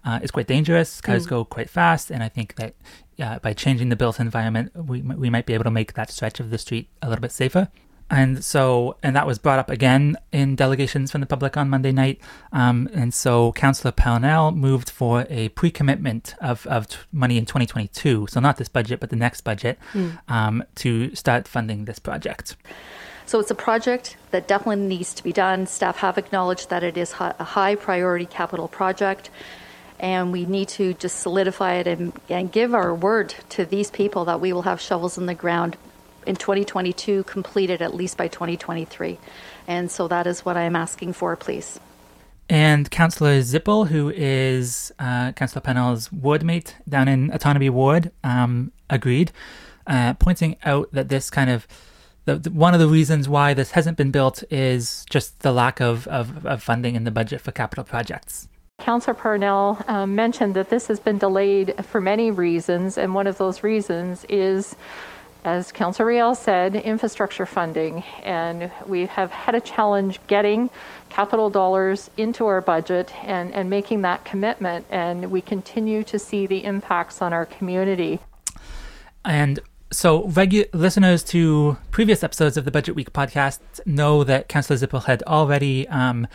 uh, 0.03 0.19
is 0.21 0.29
quite 0.29 0.47
dangerous. 0.47 0.99
Cars 1.01 1.25
mm. 1.25 1.29
go 1.29 1.45
quite 1.45 1.69
fast, 1.69 2.11
and 2.11 2.21
I 2.21 2.29
think 2.29 2.55
that 2.55 2.75
uh, 3.19 3.39
by 3.39 3.53
changing 3.53 3.89
the 3.89 3.95
built 3.95 4.19
environment, 4.19 4.71
we 4.75 5.01
we 5.01 5.29
might 5.29 5.45
be 5.45 5.53
able 5.53 5.63
to 5.63 5.71
make 5.71 5.93
that 5.93 6.11
stretch 6.11 6.39
of 6.39 6.49
the 6.49 6.57
street 6.57 6.89
a 7.01 7.09
little 7.09 7.21
bit 7.21 7.31
safer. 7.31 7.69
And 8.09 8.43
so, 8.43 8.95
and 9.03 9.15
that 9.15 9.27
was 9.27 9.37
brought 9.37 9.59
up 9.59 9.69
again 9.69 10.15
in 10.31 10.55
delegations 10.55 11.11
from 11.11 11.21
the 11.21 11.27
public 11.27 11.57
on 11.57 11.69
Monday 11.69 11.91
night. 11.91 12.21
Um, 12.53 12.89
and 12.93 13.13
so, 13.13 13.51
Councillor 13.53 13.91
Parnell 13.91 14.51
moved 14.51 14.89
for 14.89 15.25
a 15.29 15.49
pre-commitment 15.49 16.33
of, 16.39 16.65
of 16.67 16.87
t- 16.87 16.97
money 17.11 17.37
in 17.37 17.45
2022, 17.45 18.27
so 18.29 18.39
not 18.39 18.57
this 18.57 18.69
budget, 18.69 19.01
but 19.01 19.09
the 19.09 19.17
next 19.17 19.41
budget, 19.41 19.77
mm. 19.91 20.17
um, 20.29 20.63
to 20.75 21.13
start 21.15 21.47
funding 21.47 21.85
this 21.85 21.99
project. 21.99 22.55
So 23.25 23.41
it's 23.41 23.51
a 23.51 23.55
project 23.55 24.15
that 24.31 24.47
definitely 24.47 24.87
needs 24.87 25.13
to 25.15 25.21
be 25.21 25.33
done. 25.33 25.67
Staff 25.67 25.97
have 25.97 26.17
acknowledged 26.17 26.69
that 26.69 26.81
it 26.81 26.95
is 26.97 27.13
a 27.19 27.43
high 27.43 27.75
priority 27.75 28.25
capital 28.25 28.69
project, 28.69 29.29
and 29.99 30.31
we 30.31 30.45
need 30.45 30.69
to 30.69 30.93
just 30.93 31.19
solidify 31.19 31.73
it 31.73 31.87
and, 31.87 32.13
and 32.29 32.49
give 32.53 32.73
our 32.73 32.95
word 32.95 33.35
to 33.49 33.65
these 33.65 33.91
people 33.91 34.23
that 34.25 34.39
we 34.39 34.53
will 34.53 34.61
have 34.61 34.79
shovels 34.79 35.17
in 35.17 35.25
the 35.25 35.35
ground 35.35 35.75
in 36.27 36.35
2022, 36.35 37.23
completed 37.23 37.81
at 37.81 37.95
least 37.95 38.17
by 38.17 38.27
2023. 38.27 39.17
And 39.67 39.89
so 39.89 40.07
that 40.07 40.27
is 40.27 40.45
what 40.45 40.57
I'm 40.57 40.75
asking 40.75 41.13
for, 41.13 41.35
please. 41.35 41.79
And 42.49 42.89
Councillor 42.89 43.39
Zippel, 43.39 43.87
who 43.87 44.09
is 44.09 44.93
uh, 44.99 45.33
Councillor 45.33 45.61
Parnell's 45.61 46.11
ward 46.11 46.43
mate 46.43 46.75
down 46.87 47.07
in 47.07 47.29
Otonabee 47.31 47.69
Ward, 47.69 48.11
um, 48.23 48.71
agreed, 48.89 49.31
uh, 49.85 50.13
pointing 50.13 50.55
out 50.63 50.89
that 50.93 51.09
this 51.09 51.29
kind 51.29 51.49
of 51.49 51.67
the, 52.27 52.35
the, 52.35 52.51
one 52.51 52.73
of 52.73 52.79
the 52.79 52.87
reasons 52.87 53.29
why 53.29 53.53
this 53.53 53.71
hasn't 53.71 53.97
been 53.97 54.11
built 54.11 54.43
is 54.51 55.05
just 55.09 55.39
the 55.39 55.51
lack 55.53 55.79
of, 55.79 56.07
of, 56.07 56.45
of 56.45 56.61
funding 56.61 56.95
in 56.95 57.05
the 57.05 57.11
budget 57.11 57.39
for 57.39 57.51
capital 57.51 57.85
projects. 57.85 58.49
Councillor 58.79 59.15
Parnell 59.15 59.83
um, 59.87 60.13
mentioned 60.13 60.53
that 60.53 60.69
this 60.69 60.87
has 60.87 60.99
been 60.99 61.17
delayed 61.17 61.73
for 61.85 61.99
many 61.99 62.29
reasons, 62.29 62.97
and 62.97 63.15
one 63.15 63.27
of 63.27 63.37
those 63.37 63.63
reasons 63.63 64.25
is, 64.29 64.75
as 65.47 65.71
Councillor 65.71 66.09
Riel 66.09 66.35
said, 66.35 66.75
infrastructure 66.75 67.45
funding. 67.45 68.03
And 68.21 68.69
we 68.85 69.05
have 69.05 69.31
had 69.31 69.55
a 69.55 69.61
challenge 69.61 70.19
getting 70.27 70.69
capital 71.07 71.49
dollars 71.49 72.09
into 72.17 72.45
our 72.45 72.59
budget 72.59 73.13
and, 73.23 73.53
and 73.53 73.69
making 73.69 74.01
that 74.01 74.25
commitment, 74.25 74.85
and 74.89 75.31
we 75.31 75.39
continue 75.39 76.03
to 76.03 76.19
see 76.19 76.47
the 76.47 76.65
impacts 76.65 77.21
on 77.21 77.31
our 77.31 77.45
community. 77.45 78.19
And 79.23 79.61
so, 79.89 80.23
regu- 80.23 80.67
listeners 80.73 81.23
to 81.25 81.77
previous 81.91 82.23
episodes 82.23 82.57
of 82.57 82.65
the 82.65 82.71
Budget 82.71 82.93
Week 82.95 83.13
podcast 83.13 83.59
know 83.85 84.25
that 84.25 84.49
Councillor 84.49 84.77
Zippel 84.77 85.05
had 85.05 85.23
already 85.23 85.87
um, 85.87 86.27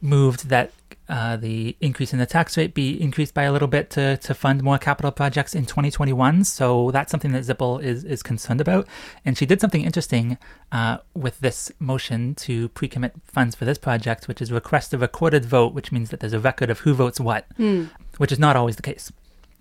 moved 0.00 0.48
that 0.48 0.72
uh, 1.08 1.36
the 1.36 1.76
increase 1.80 2.12
in 2.12 2.18
the 2.18 2.26
tax 2.26 2.56
rate 2.56 2.74
be 2.74 3.00
increased 3.00 3.34
by 3.34 3.42
a 3.42 3.52
little 3.52 3.68
bit 3.68 3.90
to, 3.90 4.16
to 4.18 4.34
fund 4.34 4.62
more 4.62 4.78
capital 4.78 5.10
projects 5.10 5.54
in 5.54 5.66
2021. 5.66 6.44
So 6.44 6.90
that's 6.90 7.10
something 7.10 7.32
that 7.32 7.44
Zippel 7.44 7.82
is, 7.82 8.04
is 8.04 8.22
concerned 8.22 8.60
about. 8.60 8.86
And 9.24 9.36
she 9.36 9.44
did 9.44 9.60
something 9.60 9.84
interesting 9.84 10.38
uh, 10.70 10.98
with 11.14 11.40
this 11.40 11.72
motion 11.78 12.34
to 12.36 12.68
pre 12.70 12.88
commit 12.88 13.14
funds 13.24 13.54
for 13.56 13.64
this 13.64 13.78
project, 13.78 14.28
which 14.28 14.40
is 14.40 14.52
request 14.52 14.94
a 14.94 14.98
recorded 14.98 15.44
vote, 15.44 15.74
which 15.74 15.92
means 15.92 16.10
that 16.10 16.20
there's 16.20 16.32
a 16.32 16.40
record 16.40 16.70
of 16.70 16.80
who 16.80 16.94
votes 16.94 17.18
what, 17.18 17.46
mm. 17.58 17.90
which 18.18 18.32
is 18.32 18.38
not 18.38 18.56
always 18.56 18.76
the 18.76 18.82
case. 18.82 19.12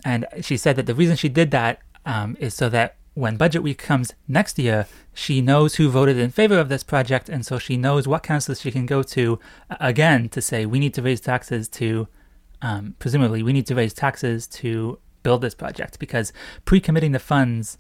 And 0.05 0.25
she 0.41 0.57
said 0.57 0.75
that 0.75 0.85
the 0.85 0.95
reason 0.95 1.15
she 1.15 1.29
did 1.29 1.51
that 1.51 1.79
um, 2.05 2.37
is 2.39 2.53
so 2.53 2.69
that 2.69 2.95
when 3.13 3.35
budget 3.35 3.61
week 3.61 3.77
comes 3.77 4.13
next 4.27 4.57
year, 4.57 4.87
she 5.13 5.41
knows 5.41 5.75
who 5.75 5.89
voted 5.89 6.17
in 6.17 6.31
favor 6.31 6.57
of 6.57 6.69
this 6.69 6.83
project, 6.83 7.27
and 7.27 7.45
so 7.45 7.59
she 7.59 7.75
knows 7.75 8.07
what 8.07 8.23
councils 8.23 8.61
she 8.61 8.71
can 8.71 8.85
go 8.85 9.03
to 9.03 9.39
again 9.69 10.29
to 10.29 10.41
say 10.41 10.65
we 10.65 10.79
need 10.79 10.93
to 10.93 11.01
raise 11.01 11.19
taxes 11.19 11.67
to, 11.67 12.07
um, 12.61 12.95
presumably 12.99 13.43
we 13.43 13.53
need 13.53 13.67
to 13.67 13.75
raise 13.75 13.93
taxes 13.93 14.47
to 14.47 14.97
build 15.23 15.41
this 15.41 15.53
project 15.53 15.99
because 15.99 16.33
pre-committing 16.65 17.11
the 17.11 17.19
funds 17.19 17.77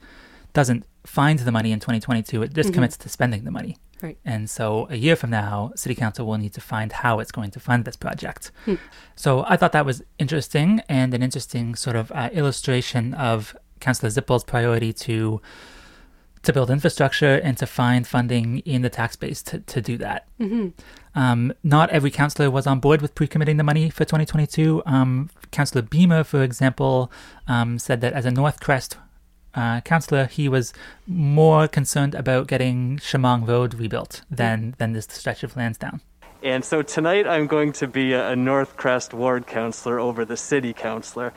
doesn't 0.53 0.85
find 1.05 1.39
the 1.39 1.51
money 1.51 1.71
in 1.71 1.79
2022; 1.79 2.43
it 2.43 2.53
just 2.53 2.67
mm-hmm. 2.67 2.75
commits 2.75 2.97
to 2.97 3.09
spending 3.09 3.45
the 3.45 3.51
money. 3.51 3.77
Right. 4.01 4.17
And 4.25 4.49
so 4.49 4.87
a 4.89 4.95
year 4.95 5.15
from 5.15 5.29
now, 5.29 5.71
City 5.75 5.95
Council 5.95 6.25
will 6.25 6.37
need 6.37 6.53
to 6.53 6.61
find 6.61 6.91
how 6.91 7.19
it's 7.19 7.31
going 7.31 7.51
to 7.51 7.59
fund 7.59 7.85
this 7.85 7.95
project. 7.95 8.51
Hmm. 8.65 8.75
So 9.15 9.45
I 9.47 9.57
thought 9.57 9.73
that 9.73 9.85
was 9.85 10.01
interesting 10.17 10.81
and 10.89 11.13
an 11.13 11.21
interesting 11.21 11.75
sort 11.75 11.95
of 11.95 12.11
uh, 12.11 12.29
illustration 12.33 13.13
of 13.13 13.55
Councillor 13.81 14.09
Zippel's 14.09 14.43
priority 14.43 14.93
to 14.93 15.41
to 16.43 16.53
build 16.53 16.71
infrastructure 16.71 17.35
and 17.35 17.55
to 17.57 17.67
find 17.67 18.07
funding 18.07 18.59
in 18.59 18.81
the 18.81 18.89
tax 18.89 19.15
base 19.15 19.43
to, 19.43 19.59
to 19.59 19.79
do 19.79 19.95
that. 19.97 20.27
Mm-hmm. 20.39 20.69
Um, 21.13 21.53
not 21.63 21.89
every 21.91 22.09
councillor 22.09 22.49
was 22.49 22.65
on 22.65 22.79
board 22.79 23.01
with 23.01 23.13
pre-committing 23.13 23.57
the 23.57 23.63
money 23.63 23.89
for 23.89 24.05
2022. 24.05 24.81
Um, 24.85 25.29
councillor 25.51 25.83
Beamer, 25.83 26.23
for 26.23 26.41
example, 26.41 27.11
um, 27.47 27.77
said 27.77 28.01
that 28.01 28.13
as 28.13 28.25
a 28.25 28.31
Northcrest 28.31 28.95
uh, 29.53 29.81
councillor, 29.81 30.25
he 30.25 30.47
was 30.47 30.73
more 31.05 31.67
concerned 31.67 32.15
about 32.15 32.47
getting 32.47 32.97
Chemong 32.97 33.47
Road 33.47 33.73
rebuilt 33.73 34.21
than 34.31 34.75
than 34.77 34.93
this 34.93 35.07
stretch 35.11 35.43
of 35.43 35.55
Lansdowne. 35.55 36.01
And 36.43 36.65
so 36.65 36.81
tonight 36.81 37.27
I'm 37.27 37.45
going 37.45 37.71
to 37.73 37.87
be 37.87 38.13
a, 38.13 38.31
a 38.31 38.35
Northcrest 38.35 39.13
ward 39.13 39.45
councillor 39.45 39.99
over 39.99 40.25
the 40.25 40.37
city 40.37 40.73
councillor, 40.73 41.33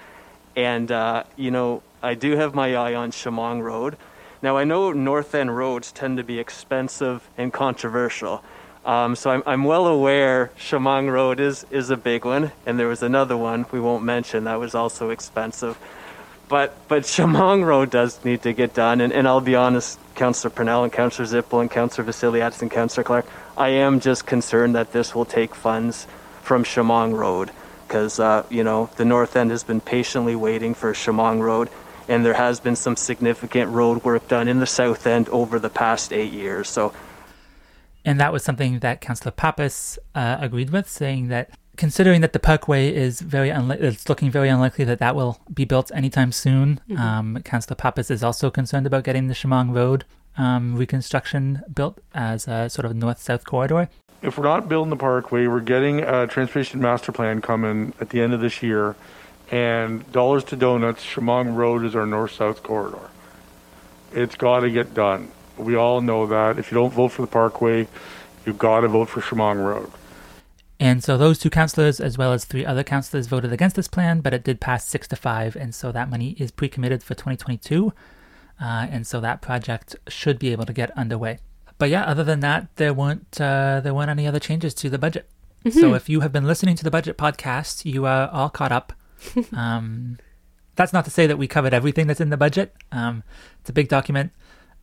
and 0.57 0.91
uh, 0.91 1.25
you 1.37 1.51
know 1.51 1.83
I 2.03 2.15
do 2.15 2.37
have 2.37 2.55
my 2.55 2.75
eye 2.75 2.95
on 2.95 3.11
Chemong 3.11 3.63
Road. 3.63 3.97
Now 4.43 4.57
I 4.57 4.65
know 4.65 4.93
North 4.93 5.35
End 5.35 5.57
roads 5.57 5.93
tend 5.93 6.19
to 6.19 6.25
be 6.25 6.39
expensive 6.39 7.29
and 7.39 7.53
controversial. 7.53 8.45
Um, 8.85 9.17
so 9.17 9.31
I'm, 9.31 9.43
I'm 9.47 9.65
well 9.65 9.87
aware 9.87 10.51
Chemong 10.59 11.11
Road 11.11 11.41
is, 11.41 11.65
is 11.71 11.89
a 11.89 11.97
big 11.97 12.27
one, 12.27 12.53
and 12.67 12.79
there 12.79 12.89
was 12.89 13.03
another 13.03 13.37
one 13.37 13.65
we 13.73 13.81
won't 13.81 14.05
mention 14.05 14.45
that 14.45 14.61
was 14.61 14.75
also 14.75 15.09
expensive. 15.09 15.79
But 16.49 16.77
but 16.89 17.05
Chemong 17.05 17.65
Road 17.65 17.91
does 17.91 18.23
need 18.25 18.43
to 18.43 18.53
get 18.53 18.75
done, 18.75 19.01
and, 19.01 19.13
and 19.13 19.27
I'll 19.27 19.41
be 19.41 19.55
honest, 19.55 19.99
Councillor 20.15 20.51
Parnell 20.51 20.85
and 20.85 20.93
Councillor 20.93 21.27
Zippel 21.27 21.63
and 21.63 21.71
Councillor 21.71 22.07
Vassiliadis 22.07 22.61
and 22.61 22.71
Councillor 22.71 23.05
Clark, 23.05 23.27
I 23.57 23.71
am 23.71 24.01
just 24.01 24.27
concerned 24.27 24.75
that 24.75 24.93
this 24.93 25.15
will 25.15 25.25
take 25.25 25.55
funds 25.55 26.07
from 26.43 26.65
Chemong 26.65 27.17
Road 27.17 27.51
because 27.95 28.19
uh, 28.19 28.45
you 28.51 28.65
know 28.65 28.91
the 28.97 29.05
North 29.05 29.37
End 29.37 29.53
has 29.53 29.63
been 29.63 29.81
patiently 29.81 30.35
waiting 30.35 30.75
for 30.75 30.93
Chemong 30.93 31.41
Road, 31.41 31.71
and 32.09 32.27
there 32.27 32.35
has 32.35 32.59
been 32.59 32.75
some 32.75 32.97
significant 32.97 33.71
road 33.71 34.03
work 34.03 34.27
done 34.27 34.49
in 34.49 34.59
the 34.59 34.67
South 34.67 35.07
End 35.07 35.29
over 35.29 35.61
the 35.61 35.71
past 35.71 36.13
eight 36.13 36.33
years. 36.33 36.69
So 36.69 36.93
and 38.05 38.19
that 38.19 38.33
was 38.33 38.43
something 38.43 38.81
that 38.81 39.01
Councillor 39.01 39.31
Pappas 39.31 39.97
uh, 40.17 40.39
agreed 40.41 40.71
with, 40.71 40.89
saying 40.89 41.29
that 41.29 41.51
considering 41.77 42.21
that 42.21 42.33
the 42.33 42.41
Parkway 42.41 42.93
is 42.93 43.21
very 43.21 43.51
unli- 43.51 43.81
it's 43.81 44.09
looking 44.09 44.29
very 44.29 44.49
unlikely 44.49 44.85
that 44.87 44.99
that 44.99 45.15
will 45.15 45.39
be 45.53 45.65
built 45.65 45.93
anytime 45.95 46.33
soon. 46.33 46.81
Mhm. 46.91 46.99
Um, 46.99 47.43
Councillor 47.45 47.77
Pappas 47.77 48.11
is 48.11 48.25
also 48.25 48.51
concerned 48.51 48.89
about 48.89 49.05
getting 49.05 49.29
the 49.29 49.35
Chemong 49.35 49.73
Road 49.73 50.05
um, 50.37 50.75
reconstruction 50.75 51.63
built 51.73 52.01
as 52.13 52.49
a 52.49 52.69
sort 52.69 52.87
of 52.87 52.97
north-south 52.97 53.45
corridor. 53.45 53.89
If 54.25 54.39
we're 54.39 54.45
not 54.45 54.71
building 54.71 54.89
the 54.89 54.97
parkway, 54.97 55.47
we're 55.47 55.61
getting 55.61 56.01
a 56.01 56.27
transportation 56.27 56.81
master 56.81 57.13
plan 57.13 57.43
coming 57.43 57.93
at 58.01 58.09
the 58.09 58.23
end 58.23 58.33
of 58.33 58.41
this 58.41 58.63
year, 58.63 58.97
and 59.51 60.11
dollars 60.13 60.45
to 60.45 60.57
donuts, 60.57 61.05
Chemong 61.05 61.55
Road 61.55 61.85
is 61.85 61.95
our 61.95 62.07
north-south 62.07 62.63
corridor. 62.63 63.11
It's 64.13 64.35
got 64.35 64.61
to 64.61 64.71
get 64.71 64.95
done. 64.95 65.31
We 65.59 65.77
all 65.77 66.01
know 66.01 66.27
that. 66.27 66.59
If 66.59 66.73
you 66.73 66.77
don't 66.77 66.91
vote 66.91 67.09
for 67.09 67.21
the 67.21 67.29
parkway, 67.29 67.87
you've 68.47 68.57
got 68.57 68.81
to 68.81 68.89
vote 68.89 69.11
for 69.11 69.21
Chemong 69.21 69.63
Road. 69.63 69.91
And 70.81 71.05
so 71.05 71.19
those 71.19 71.39
two 71.39 71.51
councillors, 71.51 72.01
as 72.01 72.17
well 72.17 72.33
as 72.33 72.47
three 72.47 72.65
other 72.65 72.83
councillors, 72.83 73.27
voted 73.27 73.53
against 73.53 73.77
this 73.77 73.89
plan, 73.89 74.21
but 74.21 74.33
it 74.33 74.43
did 74.43 74.59
pass 74.59 74.89
six 74.89 75.07
to 75.09 75.17
five, 75.17 75.55
and 75.55 75.75
so 75.75 75.93
that 75.93 76.09
money 76.09 76.31
is 76.39 76.51
pre-committed 76.51 77.03
for 77.03 77.13
2022, 77.13 77.93
uh, 78.59 78.87
and 78.91 79.07
so 79.07 79.21
that 79.21 79.43
project 79.43 79.97
should 80.09 80.39
be 80.39 80.51
able 80.51 80.65
to 80.65 80.73
get 80.73 80.91
underway. 80.97 81.41
But 81.79 81.91
yeah, 81.91 82.05
other 82.05 82.25
than 82.25 82.41
that, 82.41 82.69
there 82.77 82.95
weren't 82.95 83.41
uh, 83.41 83.81
there 83.83 83.95
weren't 83.95 84.11
any 84.11 84.27
other 84.27 84.39
changes 84.41 84.75
to 84.75 84.89
the 84.91 84.99
budget. 84.99 85.29
So 85.71 85.91
Mhm. 85.93 85.97
if 85.97 86.09
you 86.11 86.21
have 86.21 86.31
been 86.33 86.47
listening 86.47 86.77
to 86.77 86.85
the 86.85 86.91
budget 86.91 87.17
podcast, 87.17 87.85
you 87.85 88.05
are 88.07 88.29
all 88.31 88.51
caught 88.51 88.71
up. 88.73 88.93
um, 89.53 90.19
that's 90.77 90.93
not 90.93 91.05
to 91.07 91.11
say 91.11 91.27
that 91.27 91.39
we 91.39 91.47
covered 91.47 91.73
everything 91.73 92.07
that's 92.07 92.21
in 92.21 92.31
the 92.31 92.37
budget. 92.37 92.75
Um, 92.93 93.23
it's 93.61 93.71
a 93.71 93.73
big 93.73 93.89
document. 93.89 94.33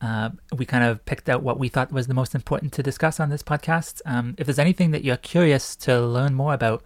Uh, 0.00 0.30
we 0.56 0.64
kind 0.66 0.82
of 0.82 1.04
picked 1.04 1.28
out 1.28 1.42
what 1.42 1.58
we 1.58 1.68
thought 1.68 1.92
was 1.92 2.08
the 2.08 2.14
most 2.14 2.34
important 2.34 2.72
to 2.72 2.82
discuss 2.82 3.20
on 3.20 3.30
this 3.30 3.42
podcast. 3.44 4.00
Um, 4.04 4.34
if 4.38 4.46
there's 4.46 4.58
anything 4.58 4.90
that 4.90 5.04
you're 5.04 5.16
curious 5.16 5.76
to 5.76 6.00
learn 6.00 6.34
more 6.34 6.52
about, 6.54 6.82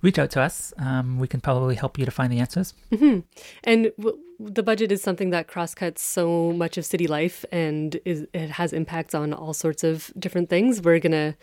reach 0.00 0.18
out 0.18 0.30
to 0.30 0.40
us. 0.40 0.72
Um, 0.78 1.18
we 1.18 1.28
can 1.28 1.40
probably 1.42 1.74
help 1.74 1.98
you 1.98 2.06
to 2.06 2.10
find 2.10 2.32
the 2.32 2.38
answers. 2.38 2.72
hmm 2.96 3.20
And 3.64 3.92
w- 3.98 4.18
the 4.38 4.62
budget 4.62 4.92
is 4.92 5.02
something 5.02 5.30
that 5.30 5.48
crosscuts 5.48 6.02
so 6.02 6.52
much 6.52 6.76
of 6.76 6.84
city 6.84 7.06
life 7.06 7.44
and 7.50 7.98
is, 8.04 8.26
it 8.34 8.50
has 8.50 8.72
impacts 8.72 9.14
on 9.14 9.32
all 9.32 9.54
sorts 9.54 9.82
of 9.84 10.12
different 10.18 10.50
things. 10.50 10.82
We're 10.82 10.98
going 10.98 11.12
to 11.12 11.34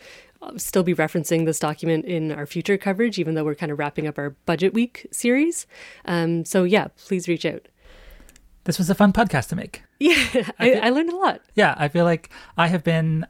still 0.58 0.82
be 0.82 0.94
referencing 0.94 1.44
this 1.46 1.58
document 1.58 2.04
in 2.04 2.30
our 2.30 2.46
future 2.46 2.76
coverage, 2.78 3.18
even 3.18 3.34
though 3.34 3.44
we're 3.44 3.54
kind 3.54 3.72
of 3.72 3.78
wrapping 3.78 4.06
up 4.06 4.18
our 4.18 4.30
budget 4.46 4.74
week 4.74 5.06
series. 5.10 5.66
Um, 6.04 6.44
so, 6.44 6.64
yeah, 6.64 6.88
please 7.06 7.26
reach 7.28 7.44
out. 7.44 7.66
This 8.64 8.78
was 8.78 8.88
a 8.88 8.94
fun 8.94 9.12
podcast 9.12 9.48
to 9.48 9.56
make. 9.56 9.82
Yeah, 10.00 10.50
I, 10.58 10.74
I 10.74 10.90
learned 10.90 11.10
a 11.10 11.16
lot. 11.16 11.40
Yeah, 11.54 11.74
I 11.78 11.88
feel 11.88 12.04
like 12.04 12.28
I 12.58 12.66
have 12.66 12.84
been 12.84 13.26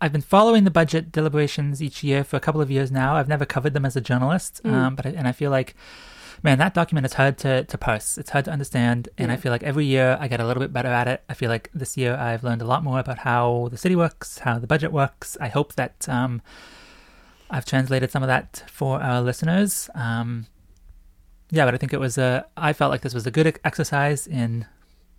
I've 0.00 0.12
been 0.12 0.22
following 0.22 0.62
the 0.62 0.70
budget 0.70 1.10
deliberations 1.10 1.82
each 1.82 2.04
year 2.04 2.22
for 2.22 2.36
a 2.36 2.40
couple 2.40 2.60
of 2.60 2.70
years 2.70 2.92
now. 2.92 3.16
I've 3.16 3.26
never 3.26 3.44
covered 3.44 3.74
them 3.74 3.84
as 3.84 3.96
a 3.96 4.00
journalist, 4.00 4.60
Mm. 4.62 4.72
um, 4.72 4.94
but 4.94 5.06
I, 5.06 5.08
and 5.10 5.26
I 5.26 5.32
feel 5.32 5.50
like, 5.50 5.74
man, 6.42 6.58
that 6.58 6.74
document 6.74 7.06
is 7.06 7.14
hard 7.14 7.38
to, 7.38 7.64
to 7.64 7.78
parse. 7.78 8.18
It's 8.18 8.30
hard 8.30 8.44
to 8.46 8.50
understand, 8.50 9.08
and 9.18 9.32
I 9.32 9.36
feel 9.36 9.52
like 9.52 9.62
every 9.62 9.86
year 9.86 10.16
I 10.20 10.28
get 10.28 10.40
a 10.40 10.46
little 10.46 10.60
bit 10.60 10.72
better 10.72 10.88
at 10.88 11.08
it. 11.08 11.22
I 11.28 11.34
feel 11.34 11.48
like 11.48 11.70
this 11.74 11.96
year 11.96 12.14
I've 12.14 12.44
learned 12.44 12.62
a 12.62 12.66
lot 12.66 12.84
more 12.84 12.98
about 12.98 13.18
how 13.18 13.68
the 13.70 13.76
city 13.76 13.96
works, 13.96 14.38
how 14.38 14.58
the 14.58 14.66
budget 14.66 14.92
works. 14.92 15.36
I 15.40 15.48
hope 15.48 15.74
that 15.74 16.08
um, 16.08 16.42
I've 17.50 17.64
translated 17.64 18.10
some 18.10 18.22
of 18.22 18.28
that 18.28 18.64
for 18.70 19.00
our 19.02 19.20
listeners. 19.20 19.90
Um, 19.94 20.46
yeah, 21.50 21.64
but 21.64 21.74
I 21.74 21.78
think 21.78 21.92
it 21.92 22.00
was 22.00 22.18
a. 22.18 22.46
I 22.56 22.72
felt 22.72 22.90
like 22.90 23.00
this 23.00 23.14
was 23.14 23.26
a 23.26 23.30
good 23.30 23.58
exercise 23.64 24.26
in 24.26 24.66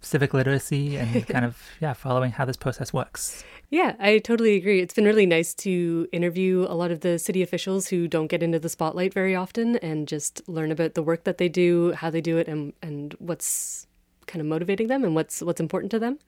civic 0.01 0.33
literacy 0.33 0.97
and 0.97 1.27
kind 1.27 1.45
of 1.45 1.62
yeah 1.79 1.93
following 1.93 2.31
how 2.31 2.45
this 2.45 2.57
process 2.57 2.93
works. 2.93 3.43
Yeah, 3.71 3.95
I 3.99 4.17
totally 4.17 4.55
agree. 4.55 4.79
It's 4.79 4.95
been 4.95 5.05
really 5.05 5.27
nice 5.27 5.53
to 5.55 6.07
interview 6.12 6.65
a 6.67 6.73
lot 6.73 6.89
of 6.89 7.01
the 7.01 7.19
city 7.19 7.43
officials 7.43 7.88
who 7.88 8.07
don't 8.07 8.25
get 8.25 8.41
into 8.41 8.57
the 8.57 8.69
spotlight 8.69 9.13
very 9.13 9.35
often 9.35 9.75
and 9.77 10.07
just 10.07 10.41
learn 10.49 10.71
about 10.71 10.95
the 10.95 11.03
work 11.03 11.23
that 11.25 11.38
they 11.38 11.49
do, 11.49 11.93
how 11.93 12.09
they 12.09 12.21
do 12.21 12.38
it, 12.38 12.47
and 12.47 12.73
and 12.81 13.15
what's 13.19 13.85
kind 14.25 14.41
of 14.41 14.47
motivating 14.47 14.88
them 14.88 15.03
and 15.03 15.15
what's 15.15 15.41
what's 15.41 15.59
important 15.59 15.91
to 15.91 15.99
them 15.99 16.19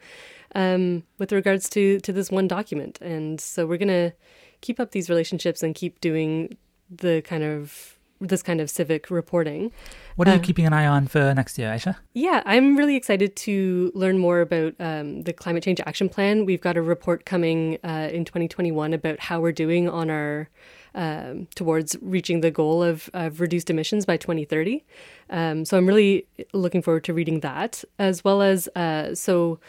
um, 0.55 1.03
with 1.17 1.31
regards 1.31 1.69
to 1.69 1.99
to 2.01 2.13
this 2.13 2.29
one 2.29 2.47
document. 2.47 2.99
And 3.01 3.41
so 3.41 3.65
we're 3.65 3.77
gonna 3.77 4.13
keep 4.61 4.79
up 4.79 4.91
these 4.91 5.09
relationships 5.09 5.63
and 5.63 5.73
keep 5.73 5.99
doing 6.01 6.57
the 6.89 7.21
kind 7.21 7.43
of 7.43 7.97
this 8.21 8.41
kind 8.43 8.61
of 8.61 8.69
civic 8.69 9.09
reporting. 9.09 9.71
What 10.15 10.27
are 10.27 10.33
you 10.33 10.39
Uh, 10.39 10.43
keeping 10.43 10.65
an 10.65 10.73
eye 10.73 10.85
on 10.85 11.07
for 11.07 11.33
next 11.33 11.57
year, 11.57 11.69
Aisha? 11.69 11.95
yeah, 12.13 12.43
I'm 12.45 12.77
really 12.77 12.95
excited 12.95 13.35
to 13.47 13.91
learn 13.95 14.17
more 14.17 14.41
about 14.41 14.75
um, 14.79 15.23
the 15.23 15.33
climate 15.33 15.63
change 15.63 15.81
action 15.85 16.07
plan. 16.07 16.45
We've 16.45 16.61
got 16.61 16.77
a 16.77 16.81
report 16.81 17.25
coming 17.25 17.77
uh, 17.83 18.09
in 18.13 18.23
2021 18.25 18.93
about 18.93 19.19
how 19.19 19.41
we're 19.41 19.51
doing 19.51 19.89
on 19.89 20.09
our 20.09 20.49
um, 20.93 21.47
towards 21.55 21.95
reaching 22.01 22.41
the 22.41 22.51
goal 22.51 22.83
of, 22.83 23.09
of 23.13 23.39
reduced 23.39 23.69
emissions 23.69 24.05
by 24.05 24.17
2030. 24.17 24.83
Um, 25.29 25.63
so 25.65 25.77
I'm 25.77 25.87
really 25.87 26.27
looking 26.53 26.81
forward 26.81 27.05
to 27.05 27.13
reading 27.13 27.39
that, 27.41 27.83
as 27.97 28.23
well 28.23 28.41
as 28.41 28.67
uh, 28.75 29.15
so. 29.15 29.59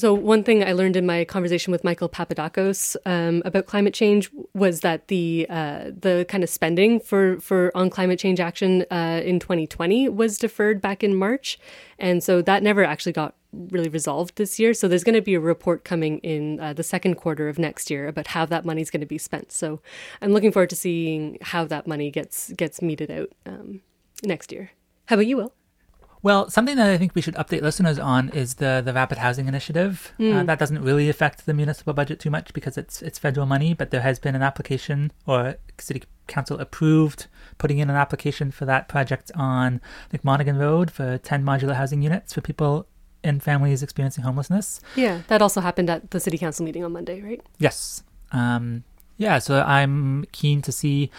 So 0.00 0.14
one 0.14 0.44
thing 0.44 0.64
I 0.64 0.72
learned 0.72 0.96
in 0.96 1.04
my 1.04 1.26
conversation 1.26 1.72
with 1.72 1.84
Michael 1.84 2.08
Papadakos 2.08 2.96
um, 3.04 3.42
about 3.44 3.66
climate 3.66 3.92
change 3.92 4.30
was 4.54 4.80
that 4.80 5.08
the 5.08 5.46
uh, 5.50 5.90
the 5.94 6.24
kind 6.26 6.42
of 6.42 6.48
spending 6.48 7.00
for 7.00 7.38
for 7.40 7.70
on 7.74 7.90
climate 7.90 8.18
change 8.18 8.40
action 8.40 8.86
uh, 8.90 9.20
in 9.22 9.38
2020 9.38 10.08
was 10.08 10.38
deferred 10.38 10.80
back 10.80 11.04
in 11.04 11.14
March, 11.14 11.58
and 11.98 12.24
so 12.24 12.40
that 12.40 12.62
never 12.62 12.82
actually 12.82 13.12
got 13.12 13.34
really 13.52 13.90
resolved 13.90 14.36
this 14.36 14.58
year. 14.58 14.72
So 14.72 14.88
there's 14.88 15.04
going 15.04 15.16
to 15.16 15.20
be 15.20 15.34
a 15.34 15.40
report 15.40 15.84
coming 15.84 16.16
in 16.20 16.58
uh, 16.60 16.72
the 16.72 16.82
second 16.82 17.16
quarter 17.16 17.50
of 17.50 17.58
next 17.58 17.90
year 17.90 18.08
about 18.08 18.28
how 18.28 18.46
that 18.46 18.64
money 18.64 18.80
is 18.80 18.90
going 18.90 19.02
to 19.02 19.06
be 19.06 19.18
spent. 19.18 19.52
So 19.52 19.82
I'm 20.22 20.32
looking 20.32 20.50
forward 20.50 20.70
to 20.70 20.76
seeing 20.76 21.36
how 21.42 21.66
that 21.66 21.86
money 21.86 22.10
gets 22.10 22.50
gets 22.52 22.80
meted 22.80 23.10
out 23.10 23.28
um, 23.44 23.82
next 24.24 24.50
year. 24.50 24.70
How 25.08 25.16
about 25.16 25.26
you, 25.26 25.36
Will? 25.36 25.52
Well, 26.22 26.50
something 26.50 26.76
that 26.76 26.90
I 26.90 26.98
think 26.98 27.14
we 27.14 27.22
should 27.22 27.34
update 27.36 27.62
listeners 27.62 27.98
on 27.98 28.28
is 28.30 28.54
the 28.54 28.82
the 28.84 28.92
rapid 28.92 29.18
housing 29.18 29.48
initiative. 29.48 30.12
Uh, 30.18 30.22
Mm. 30.22 30.46
that 30.46 30.58
doesn't 30.58 30.82
really 30.82 31.08
affect 31.08 31.46
the 31.46 31.54
municipal 31.54 31.94
budget 31.94 32.20
too 32.20 32.30
much 32.30 32.52
because 32.52 32.76
it's 32.76 33.00
it's 33.02 33.18
federal 33.18 33.46
money, 33.46 33.72
but 33.74 33.90
there 33.90 34.02
has 34.02 34.18
been 34.18 34.34
an 34.34 34.42
application 34.42 35.12
or 35.26 35.56
city 35.78 36.02
council 36.26 36.58
approved 36.60 37.26
putting 37.58 37.78
in 37.78 37.88
an 37.90 37.96
application 37.96 38.50
for 38.50 38.64
that 38.66 38.86
project 38.88 39.32
on 39.34 39.80
think 40.10 40.22
Monaghan 40.24 40.56
Road 40.58 40.90
for 40.90 41.18
10 41.18 41.42
modular 41.42 41.74
housing 41.74 42.02
units 42.02 42.32
for 42.34 42.40
people 42.40 42.86
and 43.24 43.42
families 43.42 43.82
experiencing 43.82 44.24
homelessness. 44.24 44.80
Yeah, 44.96 45.22
that 45.28 45.42
also 45.42 45.60
happened 45.60 45.90
at 45.90 46.10
the 46.10 46.20
city 46.20 46.38
council 46.38 46.64
meeting 46.64 46.84
on 46.84 46.92
Monday, 46.92 47.20
right? 47.22 47.40
Yes. 47.58 48.02
Um, 48.32 48.84
yeah, 49.16 49.38
so 49.40 49.62
I'm 49.62 50.24
keen 50.32 50.62
to 50.62 50.72
see 50.72 51.10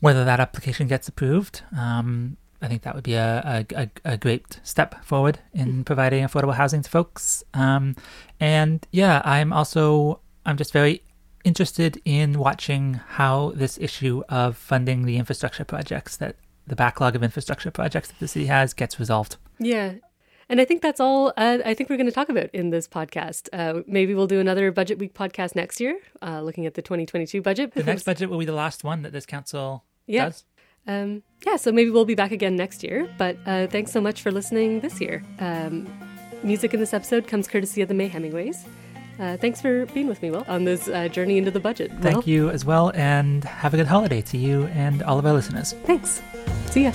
whether 0.00 0.24
that 0.24 0.38
application 0.40 0.86
gets 0.88 1.08
approved. 1.08 1.62
Um, 1.76 2.36
I 2.60 2.68
think 2.68 2.82
that 2.82 2.94
would 2.94 3.04
be 3.04 3.14
a, 3.14 3.64
a, 3.76 3.88
a, 4.04 4.16
great 4.16 4.58
step 4.64 5.04
forward 5.04 5.38
in 5.54 5.84
providing 5.84 6.24
affordable 6.24 6.54
housing 6.54 6.82
to 6.82 6.90
folks. 6.90 7.44
Um, 7.54 7.94
and 8.40 8.84
yeah, 8.90 9.22
I'm 9.24 9.52
also 9.52 10.20
I'm 10.44 10.56
just 10.56 10.72
very 10.72 11.02
interested 11.44 12.00
in 12.04 12.38
watching 12.38 12.94
how 12.94 13.52
this 13.54 13.78
issue 13.78 14.22
of 14.28 14.56
funding 14.56 15.04
the 15.04 15.18
infrastructure 15.18 15.64
projects 15.64 16.16
that 16.16 16.36
the 16.66 16.76
backlog 16.76 17.14
of 17.14 17.22
infrastructure 17.22 17.70
projects 17.70 18.08
that 18.08 18.18
the 18.18 18.28
city 18.28 18.46
has 18.46 18.74
gets 18.74 18.98
resolved. 18.98 19.36
Yeah. 19.58 19.94
And 20.50 20.60
I 20.60 20.64
think 20.64 20.82
that's 20.82 21.00
all 21.00 21.32
uh, 21.36 21.58
I 21.64 21.74
think 21.74 21.90
we're 21.90 21.96
going 21.96 22.06
to 22.06 22.12
talk 22.12 22.28
about 22.28 22.50
in 22.54 22.70
this 22.70 22.88
podcast. 22.88 23.48
Uh, 23.52 23.82
maybe 23.86 24.14
we'll 24.14 24.26
do 24.26 24.40
another 24.40 24.72
Budget 24.72 24.98
Week 24.98 25.14
podcast 25.14 25.54
next 25.54 25.78
year, 25.80 25.98
uh, 26.22 26.40
looking 26.40 26.66
at 26.66 26.74
the 26.74 26.82
2022 26.82 27.42
budget. 27.42 27.74
The 27.74 27.82
next 27.84 28.04
budget 28.04 28.30
will 28.30 28.38
be 28.38 28.46
the 28.46 28.52
last 28.52 28.82
one 28.82 29.02
that 29.02 29.12
this 29.12 29.26
council 29.26 29.84
yeah. 30.06 30.26
does. 30.26 30.44
Um, 30.88 31.22
yeah, 31.46 31.56
so 31.56 31.70
maybe 31.70 31.90
we'll 31.90 32.04
be 32.04 32.16
back 32.16 32.32
again 32.32 32.56
next 32.56 32.82
year. 32.82 33.08
But 33.18 33.36
uh, 33.46 33.68
thanks 33.68 33.92
so 33.92 34.00
much 34.00 34.22
for 34.22 34.32
listening 34.32 34.80
this 34.80 35.00
year. 35.00 35.22
Um, 35.38 35.86
music 36.42 36.74
in 36.74 36.80
this 36.80 36.92
episode 36.92 37.28
comes 37.28 37.46
courtesy 37.46 37.82
of 37.82 37.88
the 37.88 37.94
May 37.94 38.08
Hemingways. 38.08 38.64
Uh, 39.20 39.36
thanks 39.36 39.60
for 39.60 39.86
being 39.86 40.06
with 40.06 40.22
me, 40.22 40.30
Will, 40.30 40.44
on 40.48 40.64
this 40.64 40.88
uh, 40.88 41.08
journey 41.08 41.38
into 41.38 41.50
the 41.50 41.60
budget. 41.60 41.90
Thank 42.00 42.24
Will? 42.24 42.28
you 42.32 42.50
as 42.50 42.64
well, 42.64 42.92
and 42.94 43.42
have 43.44 43.74
a 43.74 43.76
good 43.76 43.86
holiday 43.86 44.22
to 44.22 44.38
you 44.38 44.66
and 44.66 45.02
all 45.02 45.18
of 45.18 45.26
our 45.26 45.32
listeners. 45.32 45.74
Thanks. 45.84 46.22
See 46.70 46.84
ya. 46.84 46.92